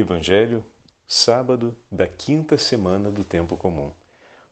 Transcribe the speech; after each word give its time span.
Evangelho, 0.00 0.64
sábado 1.06 1.76
da 1.90 2.06
quinta 2.06 2.56
semana 2.56 3.10
do 3.10 3.24
tempo 3.24 3.56
comum. 3.56 3.90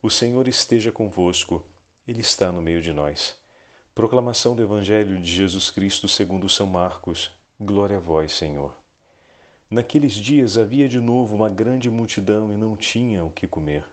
O 0.03 0.11
Senhor 0.11 0.49
esteja 0.49 0.91
convosco, 0.91 1.65
Ele 2.07 2.21
está 2.21 2.50
no 2.50 2.61
meio 2.61 2.83
de 2.83 2.92
nós. 2.92 3.38
Proclamação 3.95 4.56
do 4.56 4.62
Evangelho 4.62 5.21
de 5.21 5.30
Jesus 5.30 5.71
Cristo 5.71 6.09
segundo 6.09 6.48
São 6.48 6.67
Marcos. 6.67 7.32
Glória 7.61 7.96
a 7.96 8.01
vós, 8.01 8.32
Senhor. 8.32 8.74
Naqueles 9.71 10.14
dias 10.14 10.59
havia 10.59 10.88
de 10.88 11.01
novo 11.01 11.35
uma 11.35 11.49
grande 11.49 11.88
multidão 11.90 12.53
e 12.53 12.56
não 12.56 12.76
tinham 12.76 13.28
o 13.28 13.33
que 13.33 13.47
comer. 13.47 13.85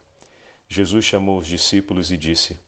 Jesus 0.67 1.05
chamou 1.05 1.37
os 1.37 1.47
discípulos 1.47 2.11
e 2.11 2.17
disse: 2.17 2.59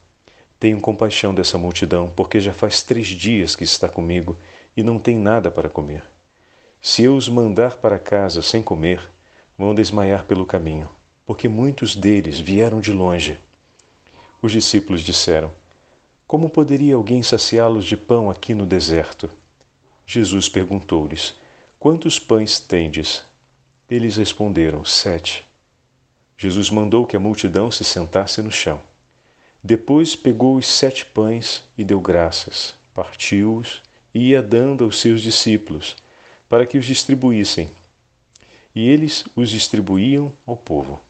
Tenho 0.59 0.79
compaixão 0.79 1.33
dessa 1.33 1.57
multidão, 1.57 2.11
porque 2.15 2.39
já 2.39 2.54
faz 2.54 2.83
três 2.83 3.07
dias 3.07 3.55
que 3.55 3.63
está 3.63 3.89
comigo 3.89 4.38
e 4.77 4.83
não 4.83 4.99
tem 4.99 5.17
nada 5.17 5.49
para 5.49 5.70
comer. 5.70 6.04
Se 6.81 7.03
eu 7.03 7.15
os 7.15 7.27
mandar 7.27 7.77
para 7.77 7.97
casa 7.97 8.41
sem 8.41 8.61
comer, 8.61 9.01
vão 9.57 9.73
desmaiar 9.73 10.25
pelo 10.25 10.45
caminho, 10.45 10.89
porque 11.25 11.47
muitos 11.47 11.95
deles 11.95 12.39
vieram 12.39 12.79
de 12.79 12.91
longe. 12.91 13.39
Os 14.41 14.52
discípulos 14.52 15.02
disseram: 15.02 15.52
Como 16.27 16.49
poderia 16.49 16.95
alguém 16.95 17.23
saciá-los 17.23 17.85
de 17.85 17.97
pão 17.97 18.30
aqui 18.30 18.53
no 18.53 18.66
deserto? 18.66 19.30
Jesus 20.05 20.47
perguntou-lhes: 20.47 21.35
Quantos 21.80 22.19
pães 22.19 22.59
tendes? 22.59 23.23
Eles 23.89 24.17
responderam: 24.17 24.85
Sete. 24.85 25.44
Jesus 26.38 26.69
mandou 26.69 27.05
que 27.05 27.16
a 27.16 27.19
multidão 27.19 27.71
se 27.71 27.83
sentasse 27.83 28.41
no 28.41 28.52
chão. 28.52 28.81
Depois 29.63 30.16
pegou 30.16 30.57
os 30.57 30.67
sete 30.67 31.05
pães 31.05 31.63
e 31.77 31.83
deu 31.83 31.99
graças, 31.99 32.75
partiu-os 32.94 33.81
e 34.13 34.30
ia 34.30 34.44
dando 34.44 34.83
aos 34.83 34.99
seus 34.99 35.21
discípulos 35.21 35.95
para 36.48 36.66
que 36.66 36.77
os 36.77 36.85
distribuíssem. 36.85 37.70
E 38.76 38.90
eles 38.90 39.26
os 39.36 39.49
distribuíam 39.49 40.34
ao 40.45 40.58
povo. 40.58 41.02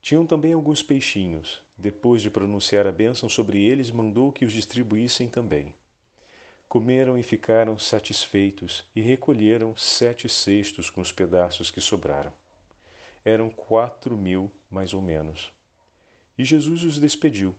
Tinham 0.00 0.26
também 0.26 0.52
alguns 0.52 0.82
peixinhos. 0.82 1.62
Depois 1.76 2.22
de 2.22 2.30
pronunciar 2.30 2.86
a 2.86 2.92
bênção 2.92 3.28
sobre 3.28 3.62
eles, 3.62 3.90
mandou 3.90 4.32
que 4.32 4.44
os 4.44 4.52
distribuíssem 4.52 5.28
também. 5.28 5.74
Comeram 6.68 7.16
e 7.16 7.22
ficaram 7.22 7.78
satisfeitos, 7.78 8.84
e 8.94 9.00
recolheram 9.00 9.74
sete 9.74 10.28
cestos 10.28 10.90
com 10.90 11.00
os 11.00 11.10
pedaços 11.10 11.70
que 11.70 11.80
sobraram. 11.80 12.32
Eram 13.24 13.50
quatro 13.50 14.16
mil, 14.16 14.52
mais 14.70 14.92
ou 14.92 15.00
menos. 15.00 15.52
E 16.36 16.44
Jesus 16.44 16.84
os 16.84 17.00
despediu. 17.00 17.54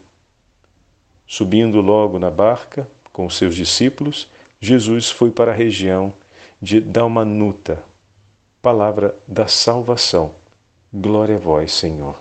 Subindo 1.27 1.81
logo 1.81 2.17
na 2.17 2.29
barca, 2.29 2.87
com 3.11 3.29
seus 3.29 3.55
discípulos, 3.55 4.29
Jesus 4.59 5.09
foi 5.09 5.31
para 5.31 5.51
a 5.51 5.55
região 5.55 6.13
de 6.61 6.81
Dalmanuta, 6.81 7.83
palavra 8.61 9.15
da 9.27 9.47
salvação. 9.47 10.31
Glória 10.93 11.35
a 11.35 11.39
vós, 11.39 11.71
Senhor. 11.71 12.19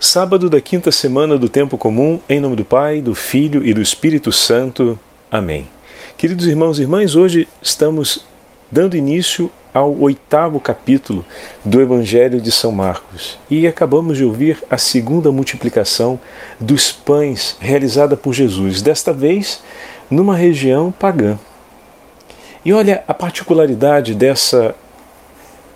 Sábado 0.00 0.48
da 0.48 0.60
quinta 0.60 0.90
semana 0.90 1.36
do 1.36 1.48
tempo 1.48 1.76
comum, 1.76 2.20
em 2.28 2.40
nome 2.40 2.56
do 2.56 2.64
Pai, 2.64 3.00
do 3.00 3.14
Filho 3.14 3.66
e 3.66 3.74
do 3.74 3.82
Espírito 3.82 4.32
Santo. 4.32 4.98
Amém. 5.30 5.68
Queridos 6.16 6.46
irmãos 6.46 6.78
e 6.78 6.82
irmãs, 6.82 7.14
hoje 7.14 7.46
estamos 7.60 8.24
dando 8.70 8.96
início 8.96 9.50
ao 9.74 9.94
oitavo 10.00 10.58
capítulo 10.58 11.22
do 11.62 11.82
Evangelho 11.82 12.40
de 12.40 12.50
São 12.50 12.72
Marcos 12.72 13.38
e 13.50 13.66
acabamos 13.66 14.16
de 14.16 14.24
ouvir 14.24 14.62
a 14.70 14.78
segunda 14.78 15.30
multiplicação 15.30 16.18
dos 16.58 16.90
pães 16.90 17.58
realizada 17.60 18.16
por 18.16 18.32
Jesus, 18.32 18.80
desta 18.80 19.12
vez 19.12 19.62
numa 20.10 20.34
região 20.34 20.90
pagã. 20.90 21.38
E 22.66 22.72
olha 22.72 23.04
a 23.06 23.14
particularidade 23.14 24.12
dessa 24.12 24.74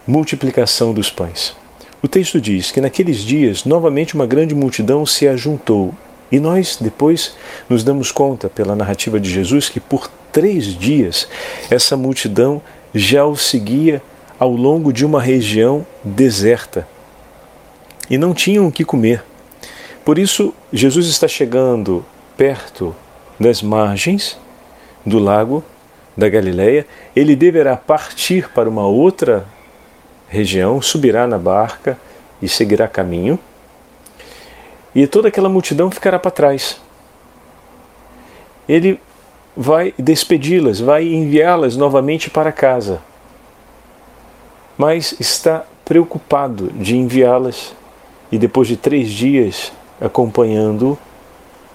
multiplicação 0.04 0.92
dos 0.92 1.08
pães. 1.08 1.54
O 2.02 2.08
texto 2.08 2.40
diz 2.40 2.72
que 2.72 2.80
naqueles 2.80 3.18
dias 3.18 3.64
novamente 3.64 4.16
uma 4.16 4.26
grande 4.26 4.56
multidão 4.56 5.06
se 5.06 5.28
ajuntou. 5.28 5.94
E 6.32 6.40
nós 6.40 6.78
depois 6.80 7.36
nos 7.68 7.84
damos 7.84 8.10
conta, 8.10 8.48
pela 8.48 8.74
narrativa 8.74 9.20
de 9.20 9.30
Jesus, 9.30 9.68
que 9.68 9.78
por 9.78 10.10
três 10.32 10.64
dias 10.76 11.28
essa 11.70 11.96
multidão 11.96 12.60
já 12.92 13.24
o 13.24 13.36
seguia 13.36 14.02
ao 14.36 14.50
longo 14.50 14.92
de 14.92 15.06
uma 15.06 15.22
região 15.22 15.86
deserta. 16.02 16.88
E 18.10 18.18
não 18.18 18.34
tinham 18.34 18.66
o 18.66 18.72
que 18.72 18.84
comer. 18.84 19.22
Por 20.04 20.18
isso, 20.18 20.52
Jesus 20.72 21.06
está 21.06 21.28
chegando 21.28 22.04
perto 22.36 22.96
das 23.38 23.62
margens 23.62 24.36
do 25.06 25.20
lago 25.20 25.62
da 26.20 26.28
Galileia, 26.28 26.86
ele 27.16 27.34
deverá 27.34 27.76
partir 27.76 28.48
para 28.50 28.68
uma 28.68 28.86
outra 28.86 29.46
região, 30.28 30.80
subirá 30.80 31.26
na 31.26 31.38
barca 31.38 31.98
e 32.40 32.48
seguirá 32.48 32.86
caminho, 32.86 33.38
e 34.94 35.06
toda 35.06 35.28
aquela 35.28 35.48
multidão 35.48 35.90
ficará 35.90 36.18
para 36.18 36.30
trás. 36.30 36.80
Ele 38.68 39.00
vai 39.56 39.92
despedi-las, 39.98 40.78
vai 40.78 41.06
enviá-las 41.06 41.76
novamente 41.76 42.30
para 42.30 42.52
casa, 42.52 43.00
mas 44.76 45.14
está 45.18 45.64
preocupado 45.84 46.70
de 46.72 46.96
enviá-las. 46.96 47.74
E 48.32 48.38
depois 48.38 48.68
de 48.68 48.76
três 48.76 49.10
dias 49.10 49.72
acompanhando, 50.00 50.96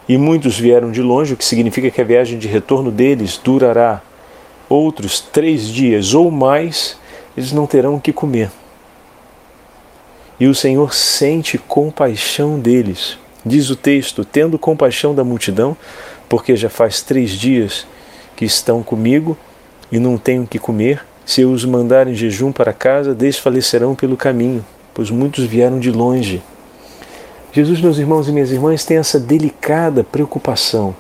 e 0.08 0.18
muitos 0.18 0.58
vieram 0.58 0.90
de 0.90 1.02
longe, 1.02 1.34
o 1.34 1.38
que 1.38 1.44
significa 1.44 1.92
que 1.92 2.00
a 2.00 2.06
viagem 2.06 2.40
de 2.40 2.48
retorno 2.48 2.92
deles 2.92 3.38
durará 3.38 4.02
outros 4.70 5.20
três 5.20 5.68
dias 5.68 6.14
ou 6.14 6.32
mais, 6.32 6.98
eles 7.36 7.52
não 7.52 7.68
terão 7.68 7.96
o 7.96 8.02
que 8.02 8.14
comer. 8.14 8.50
E 10.40 10.48
o 10.48 10.56
Senhor 10.56 10.94
sente 10.94 11.58
compaixão 11.58 12.60
deles. 12.60 13.18
Diz 13.46 13.70
o 13.70 13.76
texto: 13.76 14.26
tendo 14.26 14.60
compaixão 14.60 15.14
da 15.14 15.24
multidão, 15.24 15.78
porque 16.28 16.56
já 16.56 16.70
faz 16.70 17.02
três 17.02 17.32
dias 17.32 17.86
que 18.36 18.46
estão 18.46 18.84
comigo 18.84 19.38
e 19.92 20.00
não 20.00 20.18
tenho 20.18 20.44
o 20.44 20.48
que 20.48 20.60
comer. 20.60 21.06
Se 21.26 21.42
eu 21.42 21.52
os 21.52 21.66
mandar 21.66 22.08
em 22.08 22.14
jejum 22.14 22.52
para 22.52 22.74
casa, 22.74 23.16
desfalecerão 23.16 23.96
pelo 23.96 24.18
caminho, 24.18 24.64
pois 24.94 25.10
muitos 25.10 25.46
vieram 25.46 25.80
de 25.80 25.90
longe. 25.92 26.42
Jesus, 27.52 27.80
meus 27.80 27.98
irmãos 27.98 28.28
e 28.28 28.32
minhas 28.32 28.52
irmãs, 28.52 28.84
tem 28.84 28.98
essa 28.98 29.20
delicada 29.20 30.04
preocupação 30.04 30.96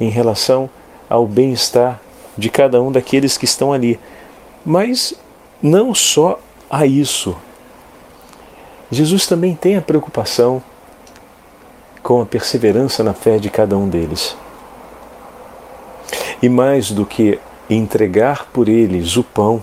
em 0.00 0.08
relação 0.08 0.70
ao 1.10 1.26
bem-estar 1.26 2.00
de 2.36 2.48
cada 2.48 2.80
um 2.82 2.90
daqueles 2.90 3.36
que 3.36 3.44
estão 3.44 3.72
ali. 3.72 3.98
Mas 4.64 5.14
não 5.62 5.94
só 5.94 6.38
a 6.70 6.86
isso. 6.86 7.36
Jesus 8.90 9.26
também 9.26 9.54
tem 9.54 9.76
a 9.76 9.82
preocupação 9.82 10.62
com 12.02 12.20
a 12.20 12.26
perseverança 12.26 13.04
na 13.04 13.14
fé 13.14 13.38
de 13.38 13.48
cada 13.48 13.76
um 13.76 13.88
deles. 13.88 14.36
E 16.42 16.48
mais 16.48 16.90
do 16.90 17.06
que 17.06 17.38
entregar 17.70 18.46
por 18.52 18.68
eles 18.68 19.16
o 19.16 19.22
pão, 19.22 19.62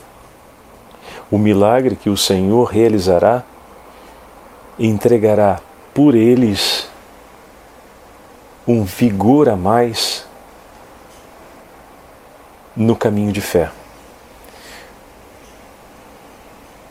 o 1.30 1.38
milagre 1.38 1.96
que 1.96 2.10
o 2.10 2.18
Senhor 2.18 2.64
realizará, 2.64 3.44
entregará 4.80 5.60
por 5.94 6.16
eles 6.16 6.90
um 8.66 8.84
vigor 8.84 9.50
a 9.50 9.56
mais 9.56 10.29
no 12.80 12.96
caminho 12.96 13.34
de 13.34 13.42
fé. 13.42 13.70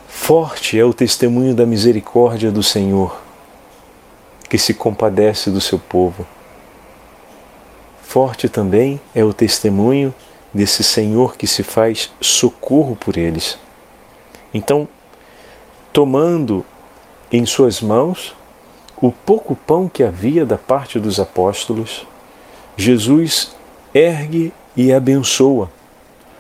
Forte 0.07 0.79
é 0.79 0.85
o 0.85 0.93
testemunho 0.93 1.55
da 1.55 1.65
misericórdia 1.65 2.53
do 2.53 2.63
Senhor, 2.63 3.19
que 4.51 4.59
se 4.59 4.75
compadece 4.75 5.51
do 5.51 5.63
seu 5.63 5.79
povo. 5.79 6.27
Forte 8.03 8.51
também 8.51 9.01
é 9.15 9.25
o 9.25 9.33
testemunho 9.33 10.15
desse 10.53 10.85
Senhor 10.85 11.39
que 11.39 11.47
se 11.47 11.63
faz 11.63 12.13
socorro 12.21 12.95
por 12.95 13.17
eles. 13.17 13.59
Então, 14.53 14.87
tomando 15.91 16.67
em 17.33 17.47
suas 17.47 17.81
mãos 17.81 18.37
o 19.01 19.11
pouco 19.11 19.57
pão 19.57 19.89
que 19.89 20.03
havia 20.03 20.45
da 20.45 20.59
parte 20.59 21.01
dos 21.01 21.19
apóstolos, 21.19 22.07
Jesus 22.77 23.57
ergue 23.95 24.53
e 24.77 24.93
abençoa 24.93 25.78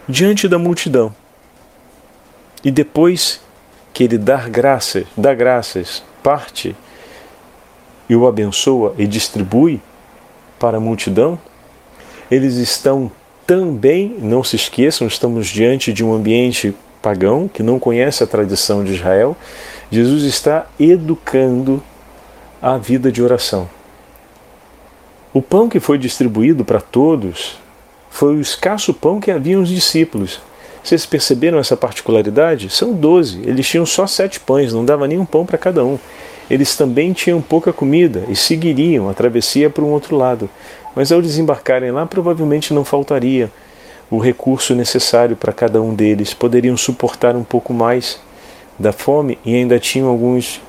diante 0.08 0.48
da 0.48 0.58
multidão. 0.58 1.14
E 2.64 2.70
depois 2.70 3.40
que 3.92 4.04
ele 4.04 4.18
dá 4.18 4.48
graças, 4.48 5.04
dá 5.16 5.34
graças, 5.34 6.02
parte 6.22 6.74
e 8.08 8.16
o 8.16 8.26
abençoa 8.26 8.94
e 8.96 9.06
distribui 9.06 9.80
para 10.58 10.78
a 10.78 10.80
multidão, 10.80 11.38
eles 12.30 12.54
estão 12.56 13.10
também, 13.46 14.16
não 14.18 14.42
se 14.42 14.56
esqueçam, 14.56 15.06
estamos 15.06 15.46
diante 15.46 15.92
de 15.92 16.04
um 16.04 16.12
ambiente 16.12 16.74
pagão 17.00 17.48
que 17.48 17.62
não 17.62 17.78
conhece 17.78 18.22
a 18.22 18.26
tradição 18.26 18.84
de 18.84 18.94
Israel. 18.94 19.36
Jesus 19.90 20.24
está 20.24 20.66
educando 20.78 21.82
a 22.60 22.76
vida 22.76 23.10
de 23.10 23.22
oração. 23.22 23.68
O 25.32 25.40
pão 25.40 25.68
que 25.68 25.80
foi 25.80 25.98
distribuído 25.98 26.64
para 26.64 26.80
todos 26.80 27.58
foi 28.10 28.36
o 28.36 28.40
escasso 28.40 28.92
pão 28.92 29.20
que 29.20 29.30
haviam 29.30 29.62
os 29.62 29.68
discípulos. 29.68 30.40
Vocês 30.82 31.04
perceberam 31.04 31.58
essa 31.58 31.76
particularidade? 31.76 32.70
São 32.70 32.92
doze. 32.92 33.40
Eles 33.44 33.68
tinham 33.68 33.84
só 33.84 34.06
sete 34.06 34.40
pães, 34.40 34.72
não 34.72 34.84
dava 34.84 35.06
nenhum 35.06 35.24
pão 35.24 35.44
para 35.44 35.58
cada 35.58 35.84
um. 35.84 35.98
Eles 36.50 36.76
também 36.76 37.12
tinham 37.12 37.42
pouca 37.42 37.72
comida 37.72 38.24
e 38.28 38.34
seguiriam 38.34 39.08
a 39.08 39.14
travessia 39.14 39.68
para 39.68 39.84
um 39.84 39.90
outro 39.90 40.16
lado. 40.16 40.48
Mas 40.96 41.12
ao 41.12 41.20
desembarcarem 41.20 41.90
lá, 41.90 42.06
provavelmente 42.06 42.72
não 42.72 42.84
faltaria 42.84 43.50
o 44.10 44.18
recurso 44.18 44.74
necessário 44.74 45.36
para 45.36 45.52
cada 45.52 45.82
um 45.82 45.94
deles. 45.94 46.32
Poderiam 46.32 46.76
suportar 46.76 47.36
um 47.36 47.44
pouco 47.44 47.74
mais 47.74 48.18
da 48.78 48.92
fome 48.92 49.38
e 49.44 49.54
ainda 49.54 49.78
tinham 49.78 50.08
alguns 50.08 50.60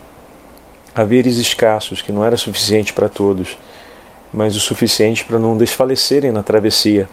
haveres 0.94 1.38
escassos, 1.38 2.02
que 2.02 2.12
não 2.12 2.26
era 2.26 2.36
suficiente 2.36 2.92
para 2.92 3.08
todos, 3.08 3.58
mas 4.34 4.56
o 4.56 4.60
suficiente 4.60 5.24
para 5.24 5.40
não 5.40 5.56
desfalecerem 5.56 6.32
na 6.32 6.44
travessia. 6.44 7.08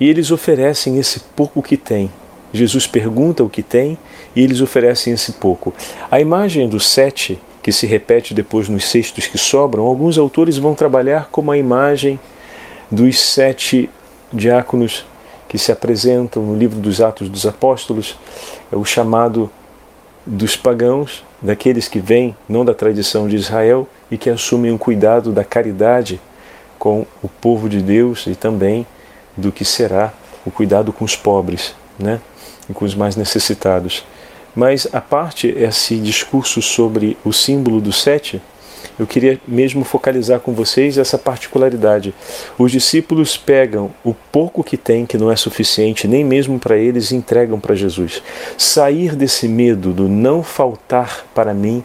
E 0.00 0.08
eles 0.08 0.30
oferecem 0.30 0.98
esse 0.98 1.20
pouco 1.36 1.62
que 1.62 1.76
têm. 1.76 2.10
Jesus 2.52 2.86
pergunta 2.86 3.44
o 3.44 3.50
que 3.50 3.62
tem 3.62 3.96
e 4.34 4.42
eles 4.42 4.60
oferecem 4.60 5.12
esse 5.12 5.32
pouco. 5.32 5.72
A 6.10 6.20
imagem 6.20 6.68
dos 6.68 6.88
sete, 6.88 7.40
que 7.62 7.70
se 7.70 7.86
repete 7.86 8.34
depois 8.34 8.68
nos 8.68 8.86
cestos 8.86 9.26
que 9.26 9.38
sobram, 9.38 9.84
alguns 9.84 10.18
autores 10.18 10.56
vão 10.56 10.74
trabalhar 10.74 11.28
como 11.30 11.52
a 11.52 11.58
imagem 11.58 12.18
dos 12.90 13.20
sete 13.20 13.88
diáconos 14.32 15.04
que 15.48 15.58
se 15.58 15.72
apresentam 15.72 16.44
no 16.44 16.56
livro 16.56 16.78
dos 16.78 17.00
Atos 17.00 17.28
dos 17.28 17.44
Apóstolos, 17.44 18.16
é 18.70 18.76
o 18.76 18.84
chamado 18.84 19.50
dos 20.24 20.56
pagãos, 20.56 21.24
daqueles 21.42 21.88
que 21.88 21.98
vêm 21.98 22.36
não 22.48 22.64
da 22.64 22.74
tradição 22.74 23.26
de 23.26 23.36
Israel 23.36 23.88
e 24.10 24.18
que 24.18 24.30
assumem 24.30 24.70
um 24.70 24.78
cuidado 24.78 25.32
da 25.32 25.42
caridade 25.42 26.20
com 26.78 27.06
o 27.22 27.28
povo 27.28 27.68
de 27.68 27.80
Deus 27.80 28.26
e 28.26 28.34
também 28.34 28.86
do 29.36 29.52
que 29.52 29.64
será 29.64 30.12
o 30.44 30.50
cuidado 30.50 30.92
com 30.92 31.04
os 31.04 31.16
pobres, 31.16 31.74
né? 31.98 32.20
E 32.68 32.72
com 32.72 32.84
os 32.84 32.94
mais 32.94 33.16
necessitados. 33.16 34.04
Mas 34.54 34.86
a 34.92 35.00
parte 35.00 35.48
esse 35.48 35.96
discurso 35.98 36.60
sobre 36.60 37.16
o 37.24 37.32
símbolo 37.32 37.80
do 37.80 37.92
sete, 37.92 38.42
eu 38.98 39.06
queria 39.06 39.40
mesmo 39.46 39.84
focalizar 39.84 40.40
com 40.40 40.52
vocês 40.52 40.98
essa 40.98 41.16
particularidade. 41.16 42.14
Os 42.58 42.72
discípulos 42.72 43.36
pegam 43.36 43.90
o 44.04 44.12
pouco 44.12 44.64
que 44.64 44.76
têm, 44.76 45.06
que 45.06 45.18
não 45.18 45.30
é 45.30 45.36
suficiente 45.36 46.08
nem 46.08 46.24
mesmo 46.24 46.58
para 46.58 46.76
eles, 46.76 47.10
e 47.10 47.16
entregam 47.16 47.60
para 47.60 47.74
Jesus. 47.74 48.22
Sair 48.58 49.14
desse 49.14 49.46
medo 49.46 49.92
do 49.92 50.08
não 50.08 50.42
faltar 50.42 51.26
para 51.34 51.54
mim, 51.54 51.84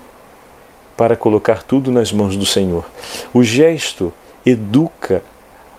para 0.98 1.16
colocar 1.16 1.64
tudo 1.64 1.92
nas 1.92 2.12
mãos 2.12 2.36
do 2.36 2.46
Senhor. 2.46 2.86
O 3.34 3.44
gesto 3.44 4.14
educa 4.46 5.22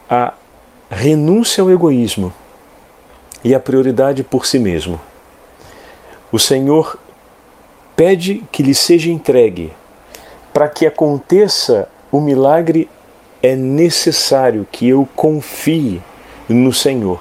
a 0.08 0.34
renúncia 0.90 1.62
ao 1.62 1.70
egoísmo 1.70 2.32
e 3.42 3.54
a 3.54 3.60
prioridade 3.60 4.22
por 4.22 4.46
si 4.46 4.58
mesmo. 4.58 5.00
O 6.30 6.38
Senhor 6.38 6.98
pede 7.94 8.44
que 8.52 8.62
lhe 8.62 8.74
seja 8.74 9.10
entregue 9.10 9.72
para 10.52 10.68
que 10.68 10.86
aconteça 10.86 11.88
o 12.10 12.20
milagre, 12.20 12.88
é 13.42 13.54
necessário 13.54 14.66
que 14.72 14.88
eu 14.88 15.06
confie 15.14 16.00
no 16.48 16.72
Senhor, 16.72 17.20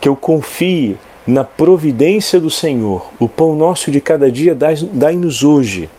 que 0.00 0.08
eu 0.08 0.16
confie 0.16 0.96
na 1.26 1.44
providência 1.44 2.40
do 2.40 2.50
Senhor. 2.50 3.10
O 3.18 3.28
pão 3.28 3.54
nosso 3.54 3.90
de 3.90 4.00
cada 4.00 4.32
dia 4.32 4.54
dai-nos 4.54 5.44
hoje. 5.44 5.90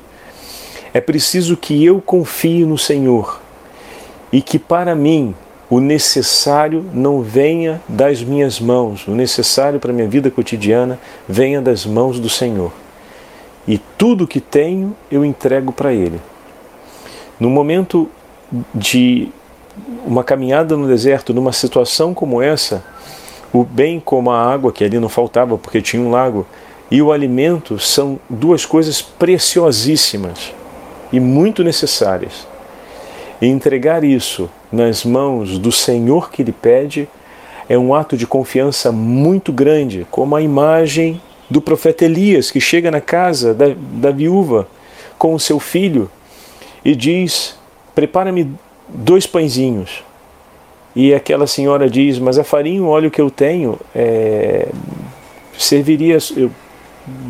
É 0.94 1.00
preciso 1.00 1.56
que 1.56 1.86
eu 1.86 2.02
confie 2.02 2.66
no 2.66 2.78
Senhor 2.78 3.40
e 4.32 4.42
que 4.42 4.58
para 4.58 4.96
mim 4.96 5.36
o 5.72 5.80
necessário 5.80 6.86
não 6.94 7.22
venha 7.22 7.82
das 7.88 8.22
minhas 8.22 8.60
mãos, 8.60 9.08
o 9.08 9.12
necessário 9.12 9.80
para 9.80 9.92
a 9.92 9.94
minha 9.94 10.08
vida 10.08 10.30
cotidiana 10.30 11.00
venha 11.26 11.62
das 11.62 11.86
mãos 11.86 12.20
do 12.20 12.28
Senhor. 12.28 12.74
E 13.66 13.78
tudo 13.78 14.28
que 14.28 14.42
tenho 14.42 14.94
eu 15.10 15.24
entrego 15.24 15.72
para 15.72 15.94
Ele. 15.94 16.20
No 17.40 17.50
momento 17.50 18.10
de 18.76 19.30
uma 20.06 20.26
caminhada 20.26 20.76
no 20.76 20.86
deserto, 20.86 21.34
numa 21.34 21.54
situação 21.54 22.14
como 22.14 22.42
essa, 22.42 22.84
o 23.54 23.64
bem 23.64 23.98
como 23.98 24.30
a 24.30 24.54
água, 24.54 24.74
que 24.74 24.84
ali 24.84 25.00
não 25.00 25.08
faltava 25.08 25.58
porque 25.58 25.82
tinha 25.82 26.04
um 26.04 26.12
lago, 26.12 26.46
e 26.92 27.02
o 27.02 27.14
alimento 27.14 27.80
são 27.80 28.20
duas 28.30 28.66
coisas 28.66 29.02
preciosíssimas 29.02 30.54
e 31.14 31.20
muito 31.22 31.64
necessárias. 31.64 32.46
E 33.42 33.48
entregar 33.48 34.04
isso 34.04 34.50
nas 34.72 35.04
mãos 35.04 35.58
do 35.58 35.72
Senhor 35.72 36.32
que 36.32 36.44
lhe 36.44 36.52
pede 36.52 37.08
é 37.68 37.78
um 37.78 37.94
ato 37.94 38.18
de 38.18 38.28
confiança 38.28 38.92
muito 38.92 39.52
grande, 39.52 40.06
como 40.12 40.36
a 40.36 40.42
imagem 40.42 41.22
do 41.50 41.62
profeta 41.62 42.06
Elias, 42.06 42.52
que 42.52 42.60
chega 42.60 42.90
na 42.90 43.02
casa 43.02 43.54
da, 43.54 43.68
da 43.76 44.12
viúva 44.12 44.68
com 45.18 45.34
o 45.34 45.40
seu 45.40 45.60
filho 45.60 46.10
e 46.84 46.96
diz: 46.96 47.58
Prepara-me 47.94 48.50
dois 48.90 49.28
pãezinhos. 49.28 50.04
E 50.96 51.14
aquela 51.14 51.48
senhora 51.48 51.90
diz: 51.90 52.20
Mas 52.20 52.38
a 52.38 52.44
farinha, 52.44 52.84
o 52.84 52.88
óleo 52.88 53.12
que 53.12 53.22
eu 53.22 53.30
tenho, 53.30 53.80
é, 53.96 54.70
serviria. 55.58 56.18
Eu 56.36 56.52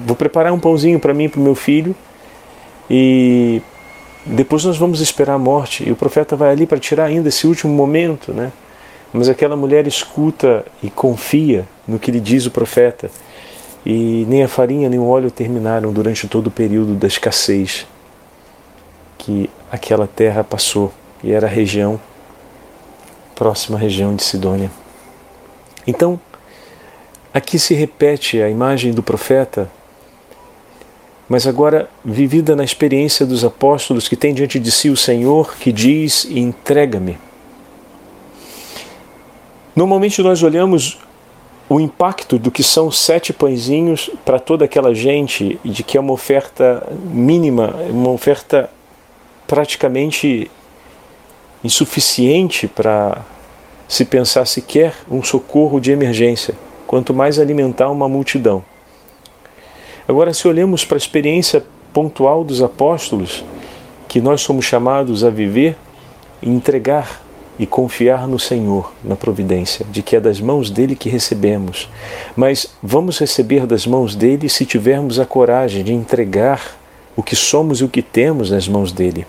vou 0.06 0.16
preparar 0.16 0.54
um 0.54 0.60
pãozinho 0.60 1.00
para 1.00 1.14
mim 1.14 1.26
e 1.26 1.30
para 1.30 1.40
o 1.40 1.44
meu 1.44 1.56
filho, 1.56 1.96
e 2.90 3.62
depois 4.26 4.64
nós 4.64 4.78
vamos 4.78 5.02
esperar 5.02 5.34
a 5.34 5.40
morte. 5.40 5.88
E 5.88 5.92
o 5.92 5.96
profeta 5.96 6.36
vai 6.36 6.52
ali 6.52 6.66
para 6.66 6.80
tirar 6.80 7.06
ainda 7.06 7.30
esse 7.30 7.48
último 7.48 7.74
momento, 7.74 8.34
né? 8.34 8.52
Mas 9.14 9.28
aquela 9.28 9.56
mulher 9.56 9.88
escuta 9.88 10.66
e 10.82 10.90
confia 10.90 11.68
no 11.88 12.00
que 12.00 12.12
lhe 12.12 12.20
diz 12.20 12.46
o 12.46 12.52
profeta. 12.52 13.12
E 13.86 14.26
nem 14.28 14.44
a 14.44 14.48
farinha 14.48 14.90
nem 14.90 15.00
o 15.00 15.08
óleo 15.08 15.32
terminaram 15.32 15.92
durante 15.92 16.28
todo 16.28 16.48
o 16.48 16.52
período 16.52 16.94
da 16.94 17.08
escassez 17.08 17.88
que 19.18 19.50
aquela 19.72 20.08
terra 20.08 20.44
passou 20.44 20.94
e 21.24 21.32
era 21.32 21.48
a 21.48 21.50
região 21.50 22.00
próxima 23.36 23.76
região 23.76 24.16
de 24.16 24.24
Sidônia. 24.24 24.70
Então, 25.88 26.20
aqui 27.34 27.58
se 27.58 27.74
repete 27.74 28.40
a 28.40 28.48
imagem 28.48 28.94
do 28.94 29.02
profeta, 29.02 29.68
mas 31.30 31.48
agora 31.48 31.90
vivida 32.04 32.56
na 32.56 32.64
experiência 32.64 33.26
dos 33.26 33.44
apóstolos 33.44 34.08
que 34.08 34.16
tem 34.16 34.34
diante 34.34 34.60
de 34.60 34.72
si 34.72 34.90
o 34.90 34.98
Senhor 34.98 35.56
que 35.58 35.72
diz: 35.72 36.26
entrega-me. 36.26 37.18
Normalmente 39.76 40.22
nós 40.22 40.44
olhamos 40.44 41.00
o 41.70 41.80
impacto 41.80 42.38
do 42.38 42.52
que 42.52 42.64
são 42.64 42.92
sete 42.92 43.32
pãezinhos 43.32 44.10
para 44.26 44.38
toda 44.40 44.66
aquela 44.66 44.94
gente, 44.94 45.58
de 45.64 45.84
que 45.84 45.98
é 45.98 46.02
uma 46.02 46.12
oferta 46.12 46.86
mínima, 47.06 47.75
uma 47.90 48.10
oferta 48.10 48.70
praticamente 49.48 50.51
insuficiente 51.63 52.68
para 52.68 53.24
se 53.88 54.04
pensar 54.04 54.46
sequer 54.46 54.94
um 55.10 55.24
socorro 55.24 55.80
de 55.80 55.92
emergência, 55.92 56.56
quanto 56.86 57.13
mais 57.13 57.40
alimentar 57.40 57.90
uma 57.90 58.10
multidão. 58.10 58.63
Agora, 60.12 60.34
se 60.34 60.46
olhamos 60.46 60.84
para 60.84 60.98
a 60.98 61.00
experiência 61.00 61.63
pontual 61.94 62.44
dos 62.44 62.62
apóstolos, 62.62 63.46
que 64.10 64.20
nós 64.20 64.41
somos 64.41 64.65
chamados 64.65 65.24
a 65.24 65.30
viver 65.30 65.77
entregar 66.44 67.24
e 67.58 67.65
confiar 67.65 68.27
no 68.27 68.38
Senhor, 68.38 68.91
na 69.06 69.15
providência, 69.15 69.86
de 69.89 70.01
que 70.03 70.18
é 70.18 70.20
das 70.20 70.41
mãos 70.41 70.70
dele 70.70 70.98
que 70.98 71.08
recebemos. 71.08 71.88
Mas 72.36 72.75
vamos 72.84 73.20
receber 73.20 73.65
das 73.65 73.88
mãos 73.88 74.13
dele 74.13 74.50
se 74.50 74.65
tivermos 74.65 75.18
a 75.18 75.25
coragem 75.25 75.82
de 75.82 75.94
entregar 75.94 76.77
o 77.15 77.24
que 77.24 77.34
somos 77.34 77.80
e 77.80 77.86
o 77.86 77.89
que 77.89 78.01
temos 78.01 78.51
nas 78.51 78.68
mãos 78.68 78.91
dele. 78.91 79.25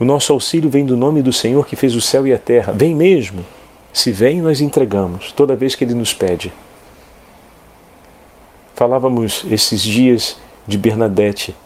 O 0.00 0.06
nosso 0.06 0.32
auxílio 0.32 0.70
vem 0.70 0.86
do 0.86 0.96
nome 0.96 1.20
do 1.20 1.34
Senhor 1.34 1.66
que 1.66 1.76
fez 1.76 1.94
o 1.94 2.00
céu 2.00 2.26
e 2.26 2.32
a 2.32 2.38
terra. 2.38 2.72
Vem 2.72 2.94
mesmo. 2.94 3.44
Se 3.92 4.10
vem, 4.10 4.40
nós 4.40 4.62
entregamos 4.62 5.32
toda 5.32 5.54
vez 5.54 5.74
que 5.74 5.84
Ele 5.84 5.92
nos 5.92 6.14
pede. 6.14 6.50
Falávamos 8.76 9.42
esses 9.50 9.80
dias 9.80 10.36
de 10.66 10.76
Bernadette, 10.76 11.56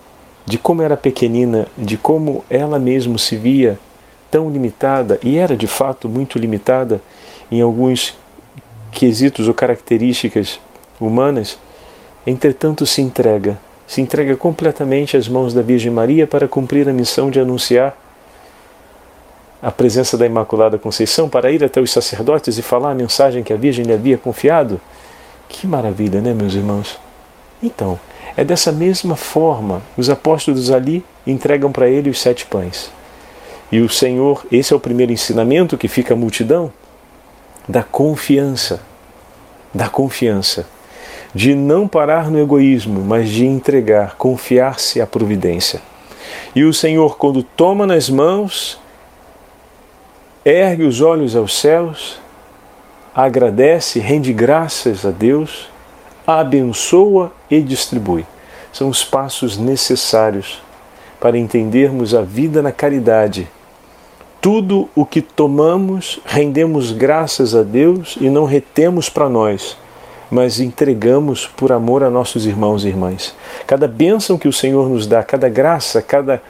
de 0.46 0.56
como 0.56 0.80
era 0.80 0.96
pequenina, 0.96 1.66
de 1.76 1.96
como 1.96 2.44
ela 2.48 2.78
mesma 2.78 3.18
se 3.18 3.34
via 3.34 3.76
tão 4.30 4.48
limitada, 4.48 5.18
e 5.20 5.36
era 5.36 5.56
de 5.56 5.66
fato 5.66 6.08
muito 6.08 6.38
limitada 6.38 7.02
em 7.50 7.60
alguns 7.60 8.16
quesitos 8.92 9.48
ou 9.48 9.54
características 9.54 10.60
humanas, 11.00 11.58
entretanto 12.24 12.86
se 12.86 13.02
entrega, 13.02 13.58
se 13.88 14.00
entrega 14.00 14.36
completamente 14.36 15.16
às 15.16 15.26
mãos 15.26 15.52
da 15.52 15.62
Virgem 15.62 15.90
Maria 15.90 16.28
para 16.28 16.46
cumprir 16.46 16.88
a 16.88 16.92
missão 16.92 17.28
de 17.28 17.40
anunciar 17.40 17.98
a 19.60 19.72
presença 19.72 20.16
da 20.16 20.26
Imaculada 20.26 20.78
Conceição 20.78 21.28
para 21.28 21.50
ir 21.50 21.64
até 21.64 21.80
os 21.80 21.90
sacerdotes 21.90 22.56
e 22.56 22.62
falar 22.62 22.92
a 22.92 22.94
mensagem 22.94 23.42
que 23.42 23.52
a 23.52 23.56
Virgem 23.56 23.84
lhe 23.84 23.92
havia 23.92 24.16
confiado? 24.16 24.80
Que 25.50 25.66
maravilha, 25.66 26.22
né, 26.22 26.32
meus 26.32 26.54
irmãos? 26.54 26.98
Então, 27.60 28.00
é 28.36 28.44
dessa 28.44 28.70
mesma 28.72 29.16
forma, 29.16 29.82
os 29.98 30.08
apóstolos 30.08 30.70
ali 30.70 31.04
entregam 31.26 31.70
para 31.70 31.88
ele 31.90 32.08
os 32.08 32.20
sete 32.20 32.46
pães. 32.46 32.90
E 33.70 33.80
o 33.80 33.88
Senhor, 33.88 34.46
esse 34.50 34.72
é 34.72 34.76
o 34.76 34.80
primeiro 34.80 35.12
ensinamento 35.12 35.76
que 35.76 35.88
fica 35.88 36.14
a 36.14 36.16
multidão, 36.16 36.72
da 37.68 37.82
confiança. 37.82 38.80
da 39.72 39.88
confiança, 39.88 40.66
de 41.34 41.54
não 41.54 41.86
parar 41.86 42.30
no 42.30 42.40
egoísmo, 42.40 43.02
mas 43.02 43.28
de 43.28 43.46
entregar, 43.46 44.16
confiar-se 44.16 45.00
à 45.00 45.06
providência. 45.06 45.80
E 46.54 46.64
o 46.64 46.72
Senhor, 46.72 47.16
quando 47.16 47.42
toma 47.42 47.86
nas 47.86 48.08
mãos, 48.08 48.80
ergue 50.44 50.84
os 50.84 51.00
olhos 51.00 51.36
aos 51.36 51.56
céus, 51.56 52.18
agradece, 53.14 53.98
rende 53.98 54.32
graças 54.32 55.04
a 55.04 55.10
Deus, 55.10 55.68
abençoa 56.26 57.32
e 57.50 57.60
distribui. 57.60 58.24
São 58.72 58.88
os 58.88 59.04
passos 59.04 59.58
necessários 59.58 60.62
para 61.18 61.36
entendermos 61.36 62.14
a 62.14 62.22
vida 62.22 62.62
na 62.62 62.72
caridade. 62.72 63.48
Tudo 64.40 64.88
o 64.94 65.04
que 65.04 65.20
tomamos, 65.20 66.18
rendemos 66.24 66.92
graças 66.92 67.54
a 67.54 67.62
Deus 67.62 68.16
e 68.18 68.30
não 68.30 68.46
retemos 68.46 69.10
para 69.10 69.28
nós, 69.28 69.76
mas 70.30 70.60
entregamos 70.60 71.46
por 71.46 71.72
amor 71.72 72.02
a 72.02 72.08
nossos 72.08 72.46
irmãos 72.46 72.84
e 72.84 72.88
irmãs. 72.88 73.34
Cada 73.66 73.86
bênção 73.86 74.38
que 74.38 74.48
o 74.48 74.52
Senhor 74.52 74.88
nos 74.88 75.06
dá, 75.06 75.22
cada 75.22 75.48
graça, 75.48 76.00
cada 76.00 76.40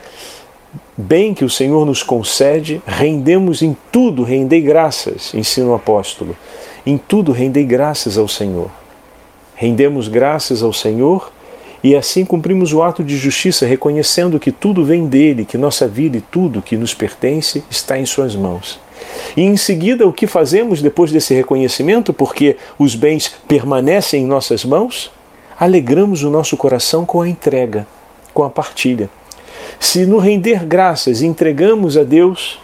bem 1.01 1.35
que 1.35 1.45
o 1.45 1.51
Senhor 1.51 1.85
nos 1.85 2.03
concede, 2.03 2.81
rendemos 2.87 3.63
em 3.63 3.77
tudo, 3.91 4.23
rendei 4.23 4.61
graças, 4.61 5.35
ensina 5.35 5.67
o 5.67 5.75
apóstolo. 5.75 6.37
Em 6.87 6.97
tudo 6.97 7.33
rendei 7.33 7.65
graças 7.65 8.17
ao 8.17 8.29
Senhor. 8.29 8.71
Rendemos 9.55 10.07
graças 10.07 10.63
ao 10.63 10.73
Senhor 10.73 11.33
e 11.83 11.97
assim 11.97 12.25
cumprimos 12.25 12.73
o 12.73 12.83
ato 12.83 13.03
de 13.03 13.17
justiça, 13.17 13.67
reconhecendo 13.67 14.39
que 14.39 14.53
tudo 14.53 14.85
vem 14.85 15.07
dele, 15.07 15.45
que 15.45 15.57
nossa 15.57 15.89
vida 15.89 16.19
e 16.19 16.21
tudo 16.21 16.63
que 16.63 16.77
nos 16.77 16.93
pertence 16.93 17.65
está 17.71 17.99
em 17.99 18.05
suas 18.05 18.37
mãos. 18.37 18.79
E 19.37 19.43
em 19.43 19.57
seguida, 19.57 20.07
o 20.07 20.13
que 20.13 20.27
fazemos 20.27 20.83
depois 20.83 21.11
desse 21.11 21.35
reconhecimento, 21.35 22.13
porque 22.13 22.57
os 22.79 22.95
bens 22.95 23.35
permanecem 23.49 24.23
em 24.23 24.27
nossas 24.27 24.65
mãos? 24.65 25.11
Alegramos 25.59 26.23
o 26.23 26.31
nosso 26.31 26.57
coração 26.57 27.07
com 27.07 27.23
a 27.23 27.29
entrega, 27.29 27.87
com 28.33 28.45
a 28.45 28.51
partilha. 28.51 29.09
Se 29.81 30.05
no 30.05 30.19
render 30.19 30.67
graças 30.67 31.23
entregamos 31.23 31.97
a 31.97 32.05
Deus 32.05 32.61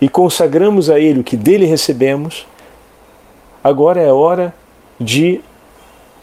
e 0.00 0.08
consagramos 0.08 0.88
a 0.88 0.98
Ele 0.98 1.18
o 1.18 1.24
que 1.24 1.36
dele 1.36 1.66
recebemos, 1.66 2.46
agora 3.62 4.00
é 4.00 4.12
hora 4.12 4.54
de 4.98 5.40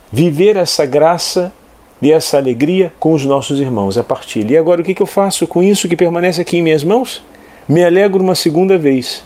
viver 0.09 0.55
essa 0.55 0.85
graça 0.85 1.51
e 2.01 2.09
essa 2.09 2.37
alegria 2.37 2.91
com 2.97 3.13
os 3.13 3.25
nossos 3.25 3.59
irmãos, 3.59 3.97
a 3.97 4.03
partilha. 4.03 4.53
E 4.53 4.57
agora 4.57 4.81
o 4.81 4.83
que 4.83 4.99
eu 4.99 5.05
faço 5.05 5.45
com 5.45 5.61
isso 5.61 5.89
que 5.89 5.97
permanece 5.97 6.39
aqui 6.39 6.57
em 6.57 6.63
minhas 6.63 6.85
mãos? 6.85 7.21
Me 7.67 7.83
alegro 7.83 8.23
uma 8.23 8.33
segunda 8.33 8.77
vez, 8.77 9.21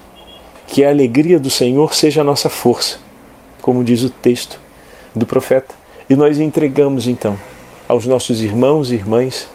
que 0.66 0.84
a 0.84 0.90
alegria 0.90 1.40
do 1.40 1.50
Senhor 1.52 1.94
seja 1.94 2.22
a 2.22 2.24
nossa 2.24 2.50
força, 2.50 2.98
como 3.62 3.84
diz 3.84 4.02
o 4.02 4.10
texto 4.10 4.60
do 5.16 5.28
profeta. 5.28 5.76
E 6.10 6.16
nós 6.16 6.40
entregamos 6.40 7.08
então 7.08 7.38
aos 7.88 8.08
nossos 8.08 8.42
irmãos 8.42 8.92
e 8.92 8.96
irmãs 8.96 9.53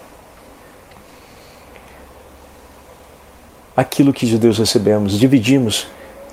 aquilo 3.80 4.12
que 4.12 4.26
de 4.26 4.38
Deus 4.38 4.58
recebemos, 4.58 5.18
dividimos, 5.18 5.86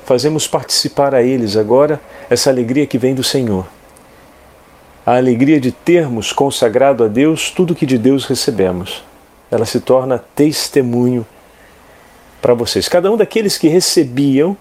fazemos 0.03 0.47
participar 0.47 1.13
a 1.13 1.21
eles 1.21 1.55
agora 1.55 2.01
essa 2.29 2.49
alegria 2.49 2.87
que 2.87 2.97
vem 2.97 3.13
do 3.13 3.23
Senhor 3.23 3.67
a 5.05 5.17
alegria 5.17 5.61
de 5.61 5.71
termos 5.71 6.33
consagrado 6.33 7.03
a 7.03 7.07
Deus 7.07 7.51
tudo 7.51 7.75
que 7.75 7.85
de 7.85 7.97
Deus 7.97 8.25
recebemos. 8.25 9.03
Ela 9.51 9.65
se 9.65 9.79
torna 9.79 10.17
testemunho 10.17 11.25
para 12.41 12.55
vocês. 12.55 12.89
Cada 12.89 13.11
um 13.11 13.15
daqueles 13.15 13.57
que 13.57 13.67
recebiam 13.67 14.57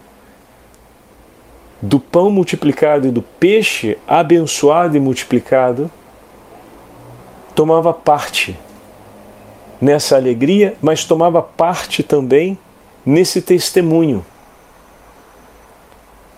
do 1.81 1.99
pão 1.99 2.31
multiplicado 2.31 3.09
e 3.09 3.11
do 3.11 3.23
peixe 3.23 3.97
abençoado 4.07 4.97
e 4.97 5.01
multiplicado, 5.01 5.91
tomava 7.55 7.93
parte 7.93 8.59
nessa 9.81 10.17
alegria, 10.17 10.77
mas 10.81 11.05
tomava 11.05 11.41
parte 11.43 12.03
também 12.03 12.59
nesse 13.05 13.43
testemunho, 13.43 14.25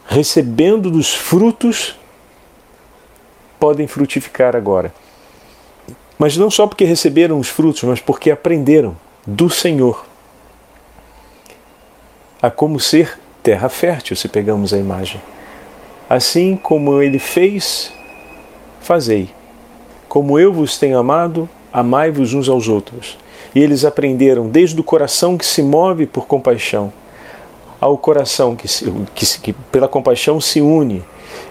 recebendo 0.06 0.90
dos 0.90 1.14
frutos 1.14 1.98
podem 3.58 3.86
frutificar 3.86 4.54
agora. 4.54 4.92
Mas 6.18 6.36
não 6.36 6.50
só 6.50 6.66
porque 6.66 6.84
receberam 6.84 7.38
os 7.38 7.48
frutos, 7.48 7.82
mas 7.82 8.00
porque 8.00 8.30
aprenderam 8.30 8.96
do 9.26 9.50
Senhor 9.50 10.06
a 12.40 12.50
como 12.50 12.78
ser 12.78 13.18
terra 13.42 13.68
fértil, 13.68 14.16
se 14.16 14.28
pegamos 14.28 14.72
a 14.72 14.78
imagem. 14.78 15.20
Assim 16.08 16.56
como 16.56 17.02
ele 17.02 17.18
fez, 17.18 17.92
fazei. 18.80 19.30
Como 20.08 20.38
eu 20.38 20.52
vos 20.52 20.78
tenho 20.78 20.98
amado, 20.98 21.48
amai-vos 21.72 22.32
uns 22.32 22.48
aos 22.48 22.68
outros. 22.68 23.18
E 23.56 23.58
eles 23.58 23.86
aprenderam 23.86 24.48
desde 24.48 24.78
o 24.78 24.84
coração 24.84 25.38
que 25.38 25.46
se 25.46 25.62
move 25.62 26.04
por 26.04 26.26
compaixão, 26.26 26.92
ao 27.80 27.96
coração 27.96 28.54
que, 28.54 28.68
se, 28.68 28.84
que, 29.14 29.38
que 29.38 29.52
pela 29.54 29.88
compaixão 29.88 30.38
se 30.38 30.60
une 30.60 31.02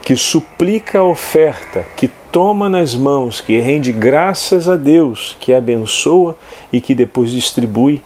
que 0.03 0.15
suplica 0.15 0.99
a 0.99 1.03
oferta, 1.03 1.83
que 1.97 2.07
toma 2.31 2.69
nas 2.69 2.93
mãos, 2.93 3.41
que 3.41 3.59
rende 3.59 3.91
graças 3.91 4.69
a 4.69 4.75
Deus, 4.75 5.35
que 5.39 5.51
abençoa 5.51 6.37
e 6.71 6.79
que 6.79 6.93
depois 6.93 7.31
distribui 7.31 8.03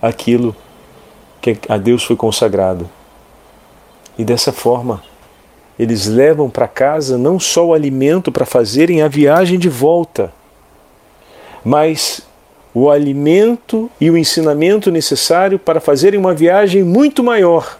aquilo 0.00 0.56
que 1.38 1.58
a 1.68 1.76
Deus 1.76 2.02
foi 2.02 2.16
consagrado. 2.16 2.88
E 4.16 4.24
dessa 4.24 4.52
forma, 4.52 5.02
eles 5.78 6.06
levam 6.06 6.48
para 6.48 6.66
casa 6.66 7.18
não 7.18 7.38
só 7.38 7.66
o 7.66 7.74
alimento 7.74 8.32
para 8.32 8.46
fazerem 8.46 9.02
a 9.02 9.08
viagem 9.08 9.58
de 9.58 9.68
volta, 9.68 10.32
mas 11.62 12.31
o 12.74 12.90
alimento 12.90 13.90
e 14.00 14.10
o 14.10 14.16
ensinamento 14.16 14.90
necessário 14.90 15.58
para 15.58 15.80
fazerem 15.80 16.18
uma 16.18 16.34
viagem 16.34 16.82
muito 16.82 17.22
maior 17.22 17.78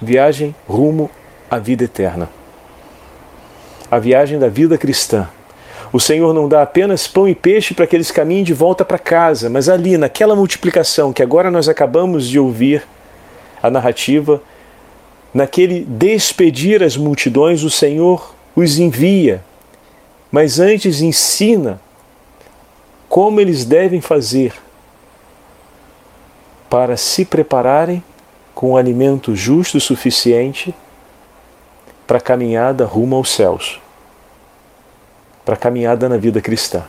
viagem 0.00 0.54
rumo 0.68 1.10
à 1.50 1.58
vida 1.58 1.84
eterna 1.84 2.28
a 3.90 3.98
viagem 3.98 4.38
da 4.38 4.48
vida 4.48 4.76
cristã. 4.76 5.28
O 5.92 5.98
Senhor 5.98 6.34
não 6.34 6.48
dá 6.48 6.62
apenas 6.62 7.08
pão 7.08 7.28
e 7.28 7.34
peixe 7.34 7.72
para 7.72 7.86
que 7.86 7.96
eles 7.96 8.10
caminhem 8.10 8.44
de 8.44 8.52
volta 8.52 8.84
para 8.84 8.98
casa, 8.98 9.48
mas 9.48 9.68
ali, 9.68 9.96
naquela 9.96 10.36
multiplicação 10.36 11.12
que 11.12 11.22
agora 11.22 11.50
nós 11.50 11.68
acabamos 11.68 12.28
de 12.28 12.38
ouvir, 12.38 12.82
a 13.62 13.70
narrativa, 13.70 14.40
naquele 15.32 15.84
despedir 15.88 16.82
as 16.82 16.96
multidões, 16.96 17.64
o 17.64 17.70
Senhor 17.70 18.34
os 18.54 18.78
envia, 18.78 19.42
mas 20.30 20.60
antes 20.60 21.00
ensina 21.00 21.80
como 23.08 23.40
eles 23.40 23.64
devem 23.64 24.00
fazer 24.00 24.52
para 26.68 26.96
se 26.96 27.24
prepararem 27.24 28.02
com 28.54 28.72
o 28.72 28.76
alimento 28.76 29.34
justo 29.34 29.78
o 29.78 29.80
suficiente 29.80 30.74
para 32.06 32.18
a 32.18 32.20
caminhada 32.20 32.84
rumo 32.84 33.16
aos 33.16 33.30
céus, 33.30 33.80
para 35.44 35.54
a 35.54 35.58
caminhada 35.58 36.08
na 36.08 36.16
vida 36.16 36.40
cristã. 36.40 36.84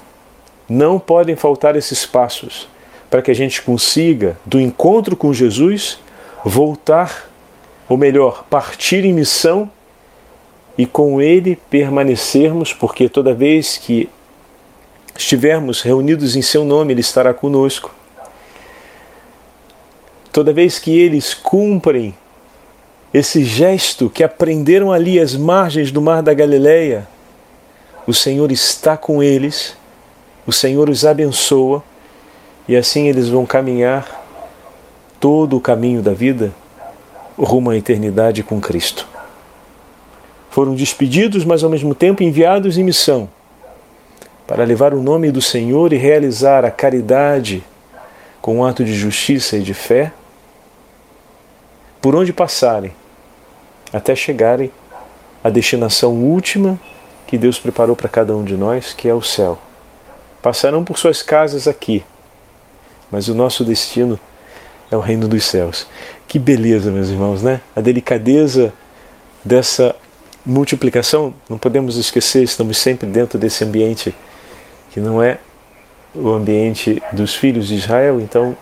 Não 0.67 0.99
podem 0.99 1.35
faltar 1.35 1.75
esses 1.75 2.05
passos 2.05 2.67
para 3.09 3.21
que 3.21 3.31
a 3.31 3.33
gente 3.33 3.61
consiga, 3.61 4.37
do 4.45 4.59
encontro 4.59 5.15
com 5.15 5.33
Jesus, 5.33 5.99
voltar, 6.43 7.29
ou 7.87 7.97
melhor, 7.97 8.43
partir 8.49 9.03
em 9.03 9.13
missão 9.13 9.69
e 10.77 10.85
com 10.85 11.21
Ele 11.21 11.57
permanecermos, 11.69 12.71
porque 12.71 13.09
toda 13.09 13.33
vez 13.33 13.77
que 13.77 14.09
estivermos 15.19 15.81
reunidos 15.81 16.37
em 16.37 16.41
Seu 16.41 16.63
nome, 16.63 16.93
Ele 16.93 17.01
estará 17.01 17.33
conosco. 17.33 17.93
Toda 20.31 20.53
vez 20.53 20.79
que 20.79 20.97
eles 20.97 21.33
cumprem 21.33 22.15
esse 23.13 23.43
gesto 23.43 24.09
que 24.09 24.23
aprenderam 24.23 24.91
ali 24.91 25.19
às 25.19 25.35
margens 25.35 25.91
do 25.91 26.01
mar 26.01 26.21
da 26.21 26.33
Galileia, 26.33 27.07
o 28.07 28.13
Senhor 28.13 28.49
está 28.51 28.95
com 28.95 29.21
eles, 29.21 29.75
o 30.47 30.53
Senhor 30.53 30.89
os 30.89 31.05
abençoa 31.05 31.83
e 32.67 32.75
assim 32.77 33.07
eles 33.07 33.27
vão 33.27 33.45
caminhar 33.45 34.25
todo 35.19 35.57
o 35.57 35.61
caminho 35.61 36.01
da 36.01 36.13
vida 36.13 36.53
rumo 37.37 37.71
à 37.71 37.77
eternidade 37.77 38.41
com 38.43 38.61
Cristo. 38.61 39.07
Foram 40.49 40.75
despedidos, 40.75 41.43
mas 41.43 41.63
ao 41.63 41.69
mesmo 41.69 41.93
tempo 41.93 42.23
enviados 42.23 42.77
em 42.77 42.83
missão 42.83 43.29
para 44.49 44.63
levar 44.63 44.95
o 44.95 45.03
nome 45.03 45.31
do 45.31 45.43
Senhor 45.43 45.93
e 45.93 45.95
realizar 45.95 46.65
a 46.65 46.71
caridade 46.71 47.63
com 48.41 48.57
um 48.57 48.65
ato 48.65 48.83
de 48.83 48.95
justiça 48.95 49.57
e 49.57 49.61
de 49.61 49.75
fé 49.75 50.11
por 52.01 52.15
onde 52.15 52.33
passarem, 52.33 52.91
até 53.93 54.15
chegarem 54.15 54.71
à 55.43 55.51
destinação 55.51 56.13
última 56.13 56.79
que 57.27 57.37
Deus 57.37 57.59
preparou 57.59 57.95
para 57.95 58.09
cada 58.09 58.35
um 58.35 58.43
de 58.43 58.57
nós, 58.57 58.91
que 58.91 59.07
é 59.07 59.13
o 59.13 59.21
céu. 59.21 59.59
Passarão 60.41 60.83
por 60.83 60.97
suas 60.97 61.21
casas 61.21 61.67
aqui, 61.67 62.03
mas 63.11 63.27
o 63.27 63.35
nosso 63.35 63.63
destino 63.63 64.19
é 64.89 64.97
o 64.97 64.99
reino 64.99 65.27
dos 65.27 65.43
céus. 65.43 65.85
Que 66.27 66.39
beleza, 66.39 66.89
meus 66.89 67.09
irmãos, 67.09 67.43
né? 67.43 67.61
A 67.75 67.81
delicadeza 67.81 68.73
dessa 69.45 69.95
multiplicação, 70.43 71.35
não 71.47 71.59
podemos 71.59 71.97
esquecer, 71.97 72.41
estamos 72.41 72.79
sempre 72.79 73.07
dentro 73.07 73.37
desse 73.37 73.63
ambiente 73.63 74.15
que 74.91 74.99
não 74.99 75.21
é 75.21 75.37
o 76.13 76.29
ambiente 76.29 77.01
dos 77.11 77.35
filhos 77.35 77.67
de 77.67 77.75
Israel, 77.75 78.19
então 78.19 78.55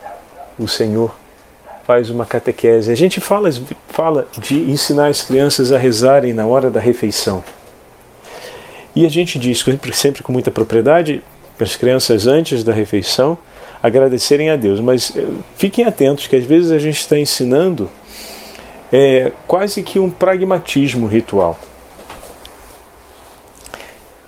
o 0.60 0.68
Senhor 0.68 1.16
faz 1.86 2.10
uma 2.10 2.26
catequese. 2.26 2.92
A 2.92 2.96
gente 2.96 3.22
fala, 3.22 3.50
fala 3.88 4.28
de 4.38 4.56
ensinar 4.70 5.08
as 5.08 5.22
crianças 5.22 5.72
a 5.72 5.78
rezarem 5.78 6.34
na 6.34 6.46
hora 6.46 6.70
da 6.70 6.80
refeição. 6.80 7.44
E 8.94 9.06
a 9.06 9.10
gente 9.10 9.40
diz 9.40 9.64
sempre, 9.94 10.24
com 10.24 10.34
muita 10.34 10.52
propriedade 10.52 11.24
para 11.56 11.66
as 11.66 11.76
crianças 11.76 12.28
antes 12.28 12.64
da 12.64 12.74
refeição 12.74 13.38
agradecerem 13.82 14.50
a 14.50 14.56
Deus. 14.56 14.80
Mas 14.80 15.16
eh, 15.16 15.26
fiquem 15.56 15.86
atentos 15.86 16.28
que 16.28 16.36
às 16.36 16.44
vezes 16.44 16.72
a 16.72 16.80
gente 16.80 17.00
está 17.00 17.18
ensinando 17.18 17.90
é, 18.92 19.32
quase 19.48 19.84
que 19.84 20.00
um 20.00 20.10
pragmatismo 20.10 21.08
ritual. 21.08 21.60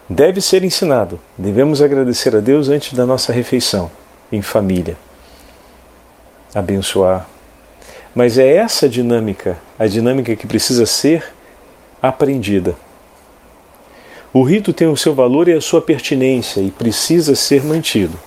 Deve 0.09 0.41
ser 0.41 0.63
ensinado. 0.63 1.19
Devemos 1.37 1.83
agradecer 1.83 2.35
a 2.35 2.39
Deus 2.39 2.67
antes 2.67 2.93
da 2.93 3.05
nossa 3.05 3.31
refeição, 3.31 3.91
em 4.31 4.41
família. 4.41 4.97
Abençoar. 6.53 7.27
Mas 8.15 8.39
é 8.39 8.55
essa 8.55 8.89
dinâmica, 8.89 9.59
a 9.77 9.85
dinâmica 9.85 10.35
que 10.35 10.47
precisa 10.47 10.87
ser 10.87 11.31
aprendida. 12.01 12.75
O 14.33 14.41
rito 14.41 14.73
tem 14.73 14.87
o 14.87 14.97
seu 14.97 15.13
valor 15.13 15.47
e 15.47 15.53
a 15.53 15.61
sua 15.61 15.79
pertinência 15.79 16.59
e 16.59 16.71
precisa 16.71 17.35
ser 17.35 17.63
mantido. 17.63 18.17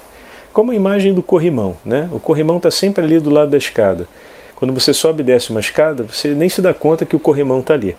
Como 0.52 0.70
a 0.70 0.76
imagem 0.76 1.12
do 1.12 1.22
corrimão, 1.22 1.76
né? 1.84 2.08
O 2.12 2.20
corrimão 2.20 2.58
está 2.58 2.70
sempre 2.70 3.04
ali 3.04 3.18
do 3.18 3.30
lado 3.30 3.50
da 3.50 3.58
escada. 3.58 4.06
Quando 4.54 4.72
você 4.72 4.94
sobe 4.94 5.22
e 5.22 5.26
desce 5.26 5.50
uma 5.50 5.58
escada, 5.58 6.04
você 6.04 6.28
nem 6.28 6.48
se 6.48 6.62
dá 6.62 6.72
conta 6.72 7.04
que 7.04 7.16
o 7.16 7.20
corrimão 7.20 7.58
está 7.58 7.74
ali. 7.74 7.96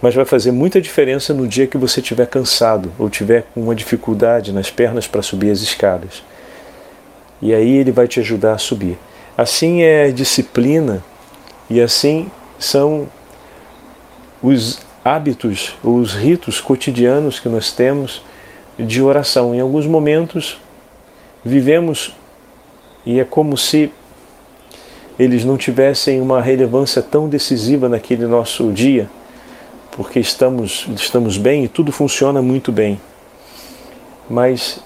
Mas 0.00 0.14
vai 0.14 0.24
fazer 0.24 0.50
muita 0.50 0.80
diferença 0.80 1.34
no 1.34 1.46
dia 1.46 1.66
que 1.66 1.76
você 1.76 2.00
estiver 2.00 2.26
cansado 2.26 2.90
ou 2.98 3.10
tiver 3.10 3.44
com 3.54 3.62
uma 3.62 3.74
dificuldade 3.74 4.52
nas 4.52 4.70
pernas 4.70 5.06
para 5.06 5.22
subir 5.22 5.50
as 5.50 5.60
escadas. 5.60 6.22
E 7.42 7.54
aí 7.54 7.76
ele 7.76 7.92
vai 7.92 8.08
te 8.08 8.20
ajudar 8.20 8.54
a 8.54 8.58
subir. 8.58 8.98
Assim 9.36 9.82
é 9.82 10.10
disciplina 10.10 11.02
e 11.68 11.80
assim 11.80 12.30
são 12.58 13.08
os 14.42 14.80
hábitos, 15.04 15.74
os 15.82 16.14
ritos 16.14 16.60
cotidianos 16.60 17.38
que 17.38 17.48
nós 17.48 17.72
temos 17.72 18.22
de 18.78 19.02
oração. 19.02 19.54
Em 19.54 19.60
alguns 19.60 19.86
momentos 19.86 20.58
vivemos 21.44 22.14
e 23.04 23.18
é 23.18 23.24
como 23.24 23.56
se 23.56 23.90
eles 25.18 25.44
não 25.44 25.56
tivessem 25.56 26.20
uma 26.20 26.40
relevância 26.40 27.02
tão 27.02 27.28
decisiva 27.28 27.88
naquele 27.88 28.26
nosso 28.26 28.72
dia, 28.72 29.08
porque 29.92 30.20
estamos, 30.20 30.86
estamos 30.94 31.36
bem 31.36 31.64
e 31.64 31.68
tudo 31.68 31.92
funciona 31.92 32.40
muito 32.40 32.70
bem. 32.70 33.00
Mas 34.28 34.80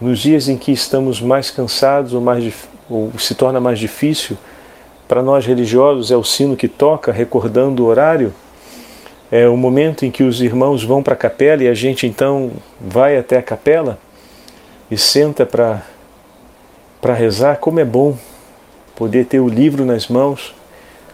nos 0.00 0.18
dias 0.18 0.48
em 0.48 0.56
que 0.56 0.72
estamos 0.72 1.20
mais 1.20 1.50
cansados 1.50 2.12
ou, 2.12 2.20
mais, 2.20 2.52
ou 2.88 3.12
se 3.18 3.34
torna 3.34 3.60
mais 3.60 3.78
difícil, 3.78 4.36
para 5.08 5.22
nós 5.22 5.46
religiosos 5.46 6.10
é 6.10 6.16
o 6.16 6.24
sino 6.24 6.56
que 6.56 6.68
toca, 6.68 7.12
recordando 7.12 7.84
o 7.84 7.86
horário, 7.86 8.32
é 9.30 9.48
o 9.48 9.56
momento 9.56 10.04
em 10.04 10.10
que 10.10 10.22
os 10.22 10.42
irmãos 10.42 10.84
vão 10.84 11.02
para 11.02 11.14
a 11.14 11.16
capela 11.16 11.62
e 11.62 11.68
a 11.68 11.74
gente 11.74 12.06
então 12.06 12.50
vai 12.80 13.16
até 13.16 13.38
a 13.38 13.42
capela 13.42 13.98
e 14.90 14.98
senta 14.98 15.46
para 15.46 17.14
rezar. 17.14 17.56
Como 17.56 17.80
é 17.80 17.84
bom 17.84 18.16
poder 18.94 19.24
ter 19.24 19.40
o 19.40 19.48
livro 19.48 19.86
nas 19.86 20.08
mãos, 20.08 20.54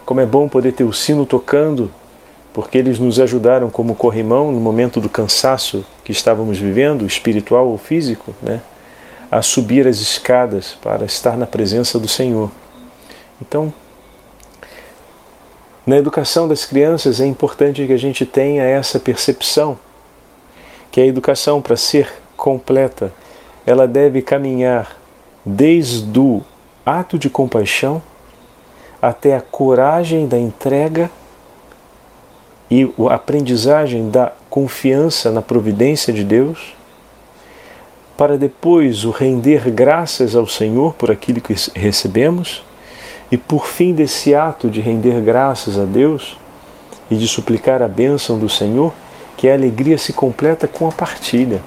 como 0.05 0.19
é 0.19 0.25
bom 0.25 0.49
poder 0.49 0.73
ter 0.73 0.83
o 0.83 0.91
sino 0.91 1.25
tocando, 1.25 1.91
porque 2.59 2.77
eles 2.77 2.99
nos 2.99 3.21
ajudaram 3.21 3.69
como 3.69 3.95
corrimão 3.95 4.51
no 4.51 4.59
momento 4.59 4.99
do 4.99 5.07
cansaço 5.07 5.85
que 6.03 6.11
estávamos 6.11 6.57
vivendo, 6.57 7.05
espiritual 7.05 7.69
ou 7.69 7.77
físico, 7.77 8.35
né, 8.41 8.59
a 9.31 9.41
subir 9.41 9.87
as 9.87 9.99
escadas 10.01 10.77
para 10.81 11.05
estar 11.05 11.37
na 11.37 11.47
presença 11.47 11.97
do 11.97 12.09
Senhor. 12.09 12.51
Então, 13.41 13.73
na 15.87 15.95
educação 15.95 16.49
das 16.49 16.65
crianças 16.65 17.21
é 17.21 17.25
importante 17.25 17.87
que 17.87 17.93
a 17.93 17.97
gente 17.97 18.25
tenha 18.25 18.63
essa 18.63 18.99
percepção, 18.99 19.79
que 20.91 20.99
a 20.99 21.05
educação, 21.05 21.61
para 21.61 21.77
ser 21.77 22.11
completa, 22.35 23.13
ela 23.65 23.87
deve 23.87 24.21
caminhar 24.21 24.97
desde 25.45 26.19
o 26.19 26.41
ato 26.85 27.17
de 27.17 27.29
compaixão 27.29 28.01
até 29.01 29.33
a 29.33 29.39
coragem 29.39 30.27
da 30.27 30.37
entrega 30.37 31.09
e 32.69 32.91
a 33.09 33.15
aprendizagem 33.15 34.09
da 34.09 34.31
confiança 34.49 35.31
na 35.31 35.41
providência 35.41 36.13
de 36.13 36.23
Deus, 36.23 36.75
para 38.17 38.37
depois 38.37 39.05
o 39.05 39.11
render 39.11 39.71
graças 39.71 40.35
ao 40.35 40.45
Senhor 40.45 40.93
por 40.93 41.09
aquilo 41.09 41.39
que 41.41 41.55
recebemos, 41.73 42.63
e 43.31 43.37
por 43.37 43.67
fim 43.67 43.93
desse 43.93 44.33
ato 44.33 44.69
de 44.69 44.81
render 44.81 45.21
graças 45.21 45.77
a 45.77 45.85
Deus 45.85 46.37
e 47.09 47.15
de 47.15 47.27
suplicar 47.27 47.81
a 47.81 47.87
bênção 47.87 48.37
do 48.37 48.49
Senhor, 48.49 48.93
que 49.37 49.47
a 49.47 49.53
alegria 49.53 49.97
se 49.97 50.11
completa 50.11 50.67
com 50.67 50.87
a 50.87 50.91
partilha. 50.91 51.61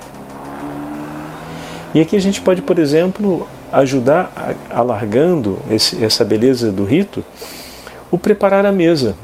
E 1.94 2.00
aqui 2.00 2.16
a 2.16 2.20
gente 2.20 2.40
pode, 2.40 2.62
por 2.62 2.78
exemplo, 2.78 3.46
ajudar, 3.72 4.56
alargando 4.70 5.58
esse, 5.70 6.04
essa 6.04 6.24
beleza 6.24 6.70
do 6.70 6.84
rito, 6.84 7.24
o 8.10 8.18
preparar 8.18 8.66
a 8.66 8.72
mesa. 8.72 9.14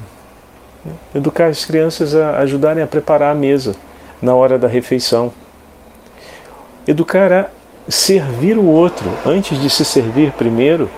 Educar 1.15 1.47
as 1.47 1.65
crianças 1.65 2.15
a 2.15 2.39
ajudarem 2.39 2.83
a 2.83 2.87
preparar 2.87 3.33
a 3.33 3.35
mesa 3.35 3.75
na 4.21 4.35
hora 4.35 4.59
da 4.59 4.69
refeição. 4.69 5.33
Educar 6.87 7.33
a 7.33 7.47
servir 7.89 8.59
o 8.59 8.65
outro 8.65 9.11
antes 9.25 9.61
de 9.61 9.71
se 9.71 9.85
servir 9.85 10.33
primeiro, 10.33 10.91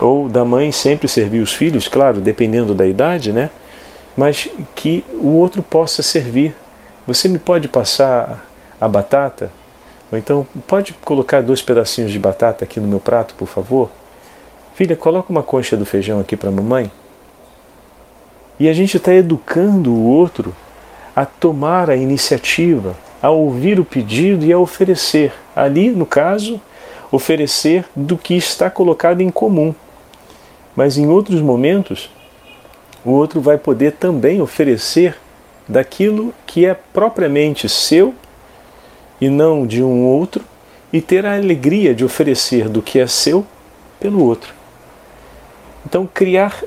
ou 0.00 0.28
da 0.28 0.44
mãe 0.44 0.72
sempre 0.72 1.08
servir 1.08 1.40
os 1.40 1.52
filhos, 1.52 1.88
claro, 1.88 2.20
dependendo 2.20 2.74
da 2.74 2.86
idade, 2.86 3.32
né? 3.32 3.50
Mas 4.16 4.48
que 4.74 5.04
o 5.14 5.28
outro 5.28 5.62
possa 5.62 6.02
servir. 6.02 6.54
Você 7.06 7.28
me 7.28 7.38
pode 7.38 7.68
passar 7.68 8.44
a 8.80 8.88
batata? 8.88 9.50
Ou 10.10 10.18
então, 10.18 10.46
pode 10.66 10.92
colocar 11.04 11.42
dois 11.42 11.62
pedacinhos 11.62 12.10
de 12.10 12.18
batata 12.18 12.64
aqui 12.64 12.78
no 12.78 12.86
meu 12.86 13.00
prato, 13.00 13.34
por 13.34 13.46
favor? 13.46 13.90
Filha, 14.74 14.96
coloca 14.96 15.30
uma 15.30 15.42
concha 15.42 15.76
do 15.76 15.86
feijão 15.86 16.20
aqui 16.20 16.36
para 16.36 16.48
a 16.48 16.52
mamãe. 16.52 16.90
E 18.62 18.68
a 18.68 18.72
gente 18.72 18.96
está 18.96 19.12
educando 19.12 19.92
o 19.92 20.04
outro 20.04 20.54
a 21.16 21.26
tomar 21.26 21.90
a 21.90 21.96
iniciativa, 21.96 22.94
a 23.20 23.28
ouvir 23.28 23.80
o 23.80 23.84
pedido 23.84 24.44
e 24.44 24.52
a 24.52 24.58
oferecer. 24.60 25.32
Ali, 25.56 25.90
no 25.90 26.06
caso, 26.06 26.60
oferecer 27.10 27.84
do 27.96 28.16
que 28.16 28.36
está 28.36 28.70
colocado 28.70 29.20
em 29.20 29.30
comum. 29.30 29.74
Mas 30.76 30.96
em 30.96 31.08
outros 31.08 31.40
momentos, 31.40 32.08
o 33.04 33.10
outro 33.10 33.40
vai 33.40 33.58
poder 33.58 33.94
também 33.94 34.40
oferecer 34.40 35.16
daquilo 35.66 36.32
que 36.46 36.64
é 36.64 36.72
propriamente 36.72 37.68
seu 37.68 38.14
e 39.20 39.28
não 39.28 39.66
de 39.66 39.82
um 39.82 40.04
outro, 40.04 40.44
e 40.92 41.00
ter 41.00 41.26
a 41.26 41.34
alegria 41.34 41.92
de 41.92 42.04
oferecer 42.04 42.68
do 42.68 42.80
que 42.80 43.00
é 43.00 43.08
seu 43.08 43.44
pelo 43.98 44.24
outro. 44.24 44.54
Então, 45.84 46.08
criar 46.14 46.62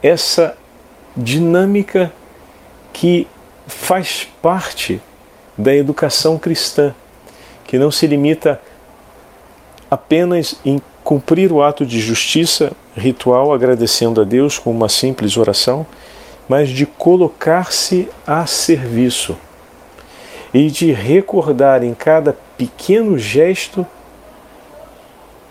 essa 0.00 0.56
dinâmica 1.20 2.12
que 2.92 3.26
faz 3.66 4.26
parte 4.42 5.00
da 5.56 5.74
educação 5.74 6.38
cristã, 6.38 6.94
que 7.64 7.78
não 7.78 7.90
se 7.90 8.06
limita 8.06 8.60
apenas 9.90 10.56
em 10.64 10.80
cumprir 11.04 11.52
o 11.52 11.62
ato 11.62 11.84
de 11.84 12.00
justiça 12.00 12.72
ritual, 12.96 13.52
agradecendo 13.52 14.20
a 14.20 14.24
Deus 14.24 14.58
com 14.58 14.70
uma 14.70 14.88
simples 14.88 15.36
oração, 15.36 15.86
mas 16.48 16.68
de 16.68 16.84
colocar-se 16.84 18.08
a 18.26 18.44
serviço 18.46 19.36
e 20.52 20.70
de 20.70 20.92
recordar 20.92 21.84
em 21.84 21.94
cada 21.94 22.36
pequeno 22.56 23.16
gesto 23.18 23.86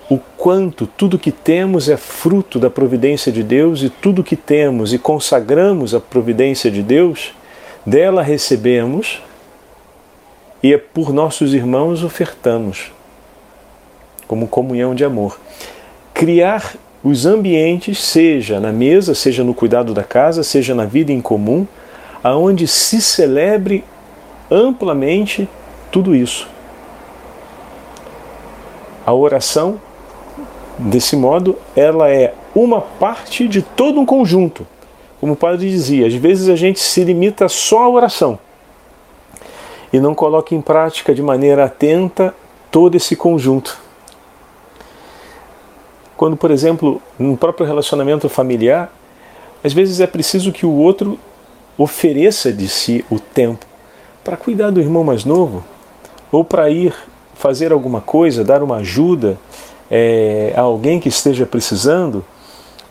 o 0.09 0.17
quanto 0.17 0.87
tudo 0.87 1.19
que 1.19 1.31
temos 1.31 1.87
é 1.87 1.95
fruto 1.95 2.57
da 2.57 2.69
providência 2.69 3.31
de 3.31 3.43
Deus 3.43 3.83
e 3.83 3.89
tudo 3.89 4.23
que 4.23 4.35
temos 4.35 4.91
e 4.91 4.97
consagramos 4.97 5.93
a 5.93 5.99
providência 5.99 6.71
de 6.71 6.81
Deus, 6.81 7.31
dela 7.85 8.23
recebemos 8.23 9.21
e 10.63 10.73
é 10.73 10.77
por 10.77 11.13
nossos 11.13 11.53
irmãos 11.53 12.03
ofertamos 12.03 12.91
como 14.27 14.47
comunhão 14.47 14.95
de 14.95 15.05
amor. 15.05 15.39
Criar 16.13 16.75
os 17.03 17.25
ambientes, 17.25 17.99
seja 17.99 18.59
na 18.59 18.71
mesa, 18.71 19.15
seja 19.15 19.43
no 19.43 19.53
cuidado 19.53 19.93
da 19.93 20.03
casa, 20.03 20.43
seja 20.43 20.75
na 20.75 20.85
vida 20.85 21.11
em 21.11 21.21
comum, 21.21 21.65
aonde 22.23 22.67
se 22.67 23.01
celebre 23.01 23.83
amplamente 24.51 25.47
tudo 25.91 26.15
isso. 26.15 26.47
A 29.05 29.13
oração, 29.13 29.79
desse 30.79 31.15
modo, 31.15 31.57
ela 31.75 32.09
é 32.09 32.33
uma 32.55 32.79
parte 32.79 33.47
de 33.47 33.61
todo 33.61 33.99
um 33.99 34.05
conjunto. 34.05 34.65
Como 35.19 35.33
o 35.33 35.35
padre 35.35 35.69
dizia, 35.69 36.07
às 36.07 36.13
vezes 36.13 36.47
a 36.47 36.55
gente 36.55 36.79
se 36.79 37.03
limita 37.03 37.49
só 37.49 37.83
à 37.83 37.89
oração. 37.89 38.39
e 39.91 39.99
não 39.99 40.13
coloca 40.13 40.53
em 40.53 40.61
prática 40.61 41.15
de 41.15 41.21
maneira 41.21 41.65
atenta 41.65 42.33
todo 42.69 42.95
esse 42.95 43.15
conjunto. 43.15 43.75
Quando, 46.15 46.37
por 46.37 46.51
exemplo, 46.51 47.01
no 47.17 47.35
próprio 47.35 47.65
relacionamento 47.65 48.29
familiar, 48.29 48.93
às 49.63 49.73
vezes 49.73 49.99
é 49.99 50.05
preciso 50.05 50.51
que 50.51 50.63
o 50.63 50.71
outro 50.71 51.17
ofereça 51.75 52.53
de 52.53 52.67
si 52.67 53.03
o 53.09 53.19
tempo 53.19 53.65
para 54.23 54.37
cuidar 54.37 54.69
do 54.69 54.79
irmão 54.79 55.03
mais 55.03 55.25
novo, 55.25 55.63
ou 56.31 56.43
para 56.43 56.69
ir 56.69 56.93
fazer 57.33 57.71
alguma 57.71 57.99
coisa, 57.99 58.43
dar 58.43 58.61
uma 58.61 58.75
ajuda 58.75 59.39
é, 59.89 60.53
a 60.55 60.61
alguém 60.61 60.99
que 60.99 61.09
esteja 61.09 61.45
precisando, 61.45 62.23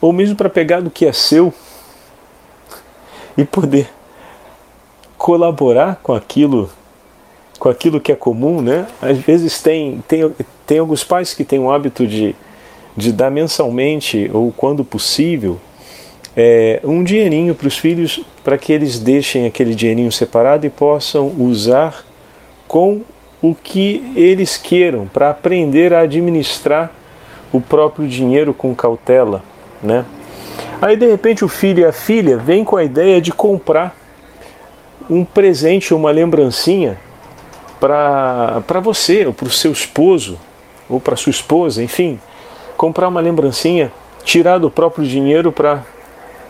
ou 0.00 0.12
mesmo 0.12 0.36
para 0.36 0.48
pegar 0.48 0.80
do 0.80 0.90
que 0.90 1.06
é 1.06 1.12
seu 1.12 1.52
e 3.36 3.44
poder 3.44 3.88
colaborar 5.16 6.00
com 6.02 6.12
aquilo 6.12 6.70
com 7.58 7.68
aquilo 7.68 8.00
que 8.00 8.12
é 8.12 8.14
comum, 8.14 8.62
né? 8.62 8.86
Às 9.02 9.18
vezes 9.18 9.60
tem, 9.60 10.00
tem, 10.06 10.32
tem 10.64 10.78
alguns 10.78 11.02
pais 11.02 11.34
que 11.34 11.42
têm 11.42 11.58
o 11.58 11.72
hábito 11.72 12.06
de, 12.06 12.36
de 12.96 13.12
dar 13.12 13.32
mensalmente 13.32 14.30
ou 14.32 14.52
quando 14.52 14.84
possível 14.84 15.58
é, 16.36 16.80
um 16.84 17.02
dinheirinho 17.02 17.52
para 17.52 17.66
os 17.66 17.76
filhos 17.76 18.20
para 18.44 18.56
que 18.56 18.72
eles 18.72 19.00
deixem 19.00 19.44
aquele 19.44 19.74
dinheirinho 19.74 20.12
separado 20.12 20.64
e 20.64 20.70
possam 20.70 21.34
usar 21.36 22.04
com 22.68 23.02
o 23.40 23.54
que 23.54 24.12
eles 24.16 24.56
queiram 24.56 25.06
para 25.06 25.30
aprender 25.30 25.94
a 25.94 26.00
administrar 26.00 26.90
o 27.52 27.60
próprio 27.60 28.06
dinheiro 28.08 28.52
com 28.52 28.74
cautela, 28.74 29.42
né? 29.82 30.04
Aí 30.80 30.96
de 30.96 31.06
repente 31.06 31.44
o 31.44 31.48
filho 31.48 31.80
e 31.80 31.84
a 31.84 31.92
filha 31.92 32.36
vêm 32.36 32.64
com 32.64 32.76
a 32.76 32.84
ideia 32.84 33.20
de 33.20 33.32
comprar 33.32 33.96
um 35.08 35.24
presente, 35.24 35.94
uma 35.94 36.10
lembrancinha 36.10 36.98
para 37.80 38.80
você, 38.82 39.26
ou 39.26 39.32
para 39.32 39.46
o 39.46 39.50
seu 39.50 39.72
esposo, 39.72 40.38
ou 40.88 41.00
para 41.00 41.16
sua 41.16 41.30
esposa, 41.30 41.82
enfim, 41.82 42.20
comprar 42.76 43.08
uma 43.08 43.20
lembrancinha, 43.20 43.92
tirar 44.24 44.58
do 44.58 44.70
próprio 44.70 45.06
dinheiro 45.06 45.52
para 45.52 45.82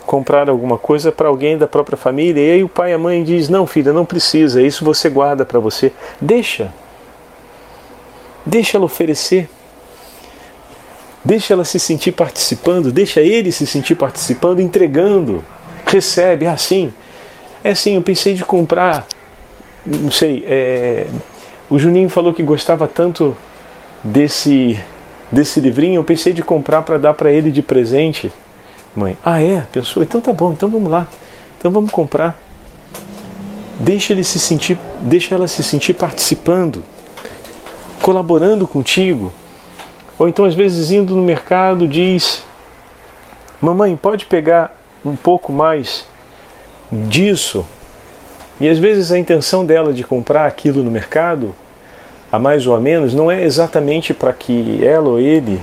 comprar 0.08 0.48
alguma 0.48 0.78
coisa 0.78 1.12
para 1.12 1.28
alguém 1.28 1.58
da 1.58 1.66
própria 1.66 1.96
família. 1.96 2.40
E 2.40 2.50
aí 2.52 2.64
o 2.64 2.68
pai 2.68 2.92
e 2.92 2.94
a 2.94 2.98
mãe 2.98 3.22
diz: 3.22 3.48
"Não, 3.48 3.66
filha, 3.66 3.92
não 3.92 4.04
precisa, 4.04 4.62
isso 4.62 4.84
você 4.84 5.08
guarda 5.10 5.44
para 5.44 5.60
você. 5.60 5.92
Deixa. 6.20 6.72
Deixa 8.44 8.78
ela 8.78 8.86
oferecer. 8.86 9.48
Deixa 11.22 11.52
ela 11.52 11.64
se 11.64 11.78
sentir 11.78 12.12
participando, 12.12 12.90
deixa 12.90 13.20
ele 13.20 13.52
se 13.52 13.66
sentir 13.66 13.94
participando, 13.94 14.60
entregando. 14.60 15.44
Recebe, 15.84 16.46
é 16.46 16.48
assim. 16.48 16.92
É 17.62 17.70
assim, 17.70 17.96
eu 17.96 18.02
pensei 18.02 18.32
de 18.32 18.44
comprar 18.44 19.06
não 19.86 20.10
sei, 20.10 20.44
é, 20.46 21.06
o 21.70 21.78
Juninho 21.78 22.08
falou 22.08 22.34
que 22.34 22.42
gostava 22.42 22.86
tanto 22.86 23.36
desse 24.02 24.78
desse 25.30 25.60
livrinho, 25.60 25.96
eu 25.96 26.04
pensei 26.04 26.32
de 26.32 26.42
comprar 26.42 26.80
para 26.82 26.96
dar 26.96 27.12
para 27.12 27.30
ele 27.30 27.50
de 27.50 27.60
presente. 27.60 28.32
Mãe, 28.94 29.16
ah 29.24 29.42
é? 29.42 29.66
Pensou? 29.72 30.02
Então 30.02 30.20
tá 30.20 30.32
bom, 30.32 30.52
então 30.52 30.68
vamos 30.68 30.90
lá. 30.90 31.06
Então 31.58 31.70
vamos 31.70 31.90
comprar. 31.90 32.38
Deixa 33.80 34.12
ele 34.12 34.24
se 34.24 34.38
sentir, 34.38 34.78
deixa 35.00 35.34
ela 35.34 35.46
se 35.46 35.62
sentir 35.62 35.94
participando, 35.94 36.82
colaborando 38.02 38.66
contigo. 38.66 39.32
Ou 40.18 40.28
então 40.28 40.44
às 40.44 40.54
vezes 40.54 40.90
indo 40.90 41.14
no 41.14 41.22
mercado 41.22 41.86
diz: 41.86 42.42
"Mamãe, 43.60 43.96
pode 43.96 44.26
pegar 44.26 44.76
um 45.04 45.14
pouco 45.14 45.52
mais 45.52 46.04
disso 46.90 47.64
e 48.60 48.68
às 48.68 48.78
vezes 48.78 49.12
a 49.12 49.18
intenção 49.18 49.64
dela 49.64 49.92
de 49.92 50.02
comprar 50.02 50.46
aquilo 50.46 50.82
no 50.82 50.90
mercado, 50.90 51.54
a 52.30 52.38
mais 52.38 52.66
ou 52.66 52.74
a 52.74 52.80
menos, 52.80 53.14
não 53.14 53.30
é 53.30 53.44
exatamente 53.44 54.12
para 54.12 54.32
que 54.32 54.84
ela 54.84 55.10
ou 55.10 55.20
ele 55.20 55.62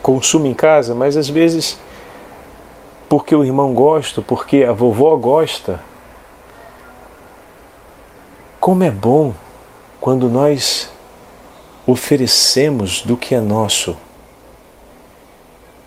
consuma 0.00 0.46
em 0.46 0.54
casa, 0.54 0.94
mas 0.94 1.16
às 1.16 1.28
vezes 1.28 1.80
porque 3.08 3.34
o 3.34 3.44
irmão 3.44 3.72
gosta, 3.72 4.20
porque 4.20 4.64
a 4.64 4.72
vovó 4.72 5.16
gosta. 5.16 5.80
Como 8.60 8.82
é 8.84 8.90
bom 8.90 9.32
quando 10.00 10.28
nós 10.28 10.90
oferecemos 11.86 13.02
do 13.02 13.16
que 13.16 13.34
é 13.34 13.40
nosso 13.40 13.96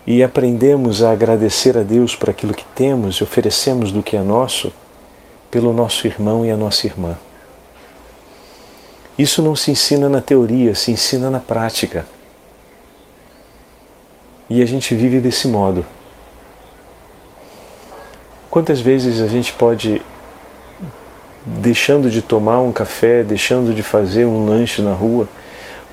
e 0.04 0.22
aprendemos 0.22 1.02
a 1.02 1.12
agradecer 1.12 1.78
a 1.78 1.82
Deus 1.82 2.16
por 2.16 2.28
aquilo 2.28 2.54
que 2.54 2.64
temos 2.74 3.16
e 3.16 3.22
oferecemos 3.22 3.92
do 3.92 4.02
que 4.02 4.16
é 4.16 4.22
nosso 4.22 4.72
pelo 5.48 5.72
nosso 5.72 6.06
irmão 6.06 6.44
e 6.44 6.50
a 6.50 6.56
nossa 6.56 6.86
irmã. 6.86 7.16
Isso 9.16 9.42
não 9.42 9.54
se 9.54 9.70
ensina 9.70 10.08
na 10.08 10.20
teoria, 10.20 10.74
se 10.74 10.90
ensina 10.90 11.30
na 11.30 11.38
prática. 11.38 12.06
E 14.48 14.62
a 14.62 14.66
gente 14.66 14.94
vive 14.94 15.20
desse 15.20 15.46
modo. 15.46 15.84
Quantas 18.52 18.82
vezes 18.82 19.22
a 19.22 19.28
gente 19.28 19.50
pode, 19.54 20.02
deixando 21.46 22.10
de 22.10 22.20
tomar 22.20 22.60
um 22.60 22.70
café, 22.70 23.22
deixando 23.22 23.74
de 23.74 23.82
fazer 23.82 24.26
um 24.26 24.44
lanche 24.44 24.82
na 24.82 24.92
rua, 24.92 25.26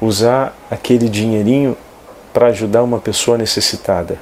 usar 0.02 0.54
aquele 0.70 1.08
dinheirinho 1.08 1.78
para 2.34 2.48
ajudar 2.48 2.84
uma 2.84 3.00
pessoa 3.00 3.38
necessitada? 3.38 4.18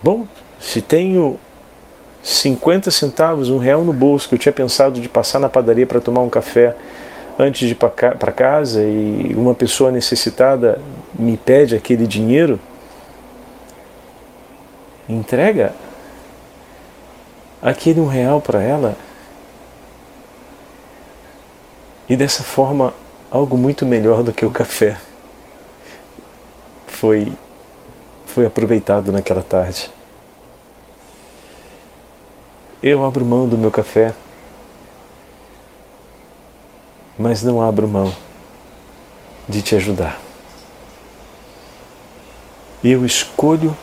Bom, 0.00 0.24
se 0.60 0.80
tenho 0.80 1.36
50 2.22 2.88
centavos, 2.92 3.50
um 3.50 3.58
real 3.58 3.82
no 3.82 3.92
bolso, 3.92 4.28
que 4.28 4.36
eu 4.36 4.38
tinha 4.38 4.52
pensado 4.52 5.00
de 5.00 5.08
passar 5.08 5.40
na 5.40 5.48
padaria 5.48 5.84
para 5.84 6.00
tomar 6.00 6.20
um 6.20 6.30
café 6.30 6.76
antes 7.36 7.66
de 7.66 7.72
ir 7.72 7.74
para 7.74 8.30
casa 8.30 8.84
e 8.84 9.34
uma 9.36 9.52
pessoa 9.52 9.90
necessitada 9.90 10.80
me 11.12 11.36
pede 11.36 11.74
aquele 11.74 12.06
dinheiro, 12.06 12.60
entrega 15.12 15.74
aquele 17.60 18.00
um 18.00 18.06
real 18.06 18.40
para 18.40 18.62
ela 18.62 18.96
e 22.08 22.16
dessa 22.16 22.42
forma 22.42 22.92
algo 23.30 23.56
muito 23.56 23.86
melhor 23.86 24.22
do 24.22 24.32
que 24.32 24.44
o 24.44 24.50
café 24.50 24.98
foi 26.86 27.32
foi 28.26 28.46
aproveitado 28.46 29.12
naquela 29.12 29.42
tarde. 29.42 29.90
Eu 32.82 33.04
abro 33.04 33.24
mão 33.24 33.46
do 33.46 33.58
meu 33.58 33.70
café, 33.70 34.14
mas 37.18 37.42
não 37.42 37.60
abro 37.60 37.86
mão 37.86 38.12
de 39.46 39.60
te 39.60 39.76
ajudar. 39.76 40.18
Eu 42.82 43.04
escolho 43.04 43.76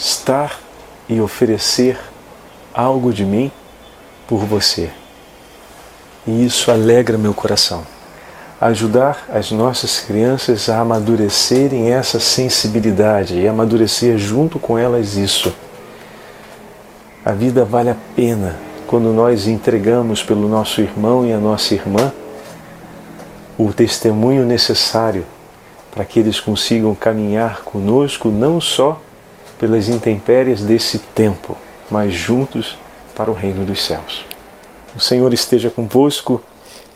estar 0.00 0.58
e 1.06 1.20
oferecer 1.20 2.00
algo 2.72 3.12
de 3.12 3.24
mim 3.24 3.52
por 4.26 4.46
você. 4.46 4.90
E 6.26 6.44
isso 6.44 6.70
alegra 6.70 7.18
meu 7.18 7.34
coração. 7.34 7.84
Ajudar 8.58 9.26
as 9.28 9.50
nossas 9.50 10.00
crianças 10.00 10.68
a 10.70 10.80
amadurecerem 10.80 11.92
essa 11.92 12.18
sensibilidade 12.18 13.38
e 13.38 13.46
amadurecer 13.46 14.16
junto 14.16 14.58
com 14.58 14.78
elas 14.78 15.16
isso 15.16 15.54
a 17.22 17.32
vida 17.32 17.66
vale 17.66 17.90
a 17.90 17.96
pena 18.16 18.56
quando 18.86 19.12
nós 19.12 19.46
entregamos 19.46 20.22
pelo 20.22 20.48
nosso 20.48 20.80
irmão 20.80 21.26
e 21.26 21.32
a 21.34 21.38
nossa 21.38 21.74
irmã 21.74 22.12
o 23.58 23.72
testemunho 23.74 24.46
necessário 24.46 25.26
para 25.90 26.02
que 26.04 26.18
eles 26.18 26.40
consigam 26.40 26.94
caminhar 26.94 27.60
conosco 27.62 28.30
não 28.30 28.58
só 28.58 28.98
pelas 29.60 29.88
intempéries 29.88 30.62
desse 30.62 30.98
tempo, 30.98 31.56
mas 31.90 32.12
juntos 32.12 32.76
para 33.14 33.30
o 33.30 33.34
reino 33.34 33.64
dos 33.64 33.84
céus. 33.84 34.24
O 34.96 35.00
Senhor 35.00 35.32
esteja 35.32 35.70
convosco, 35.70 36.42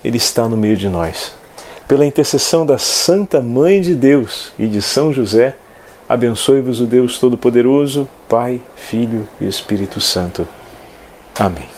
Ele 0.02 0.16
está 0.16 0.48
no 0.48 0.56
meio 0.56 0.76
de 0.76 0.88
nós. 0.88 1.32
Pela 1.86 2.06
intercessão 2.06 2.64
da 2.64 2.78
Santa 2.78 3.40
Mãe 3.40 3.80
de 3.80 3.94
Deus 3.94 4.52
e 4.58 4.66
de 4.66 4.80
São 4.80 5.12
José, 5.12 5.56
Abençoe-vos 6.06 6.80
o 6.80 6.86
Deus 6.86 7.18
Todo-Poderoso, 7.18 8.06
Pai, 8.28 8.60
Filho 8.76 9.26
e 9.40 9.46
Espírito 9.46 10.00
Santo. 10.02 10.46
Amém. 11.38 11.73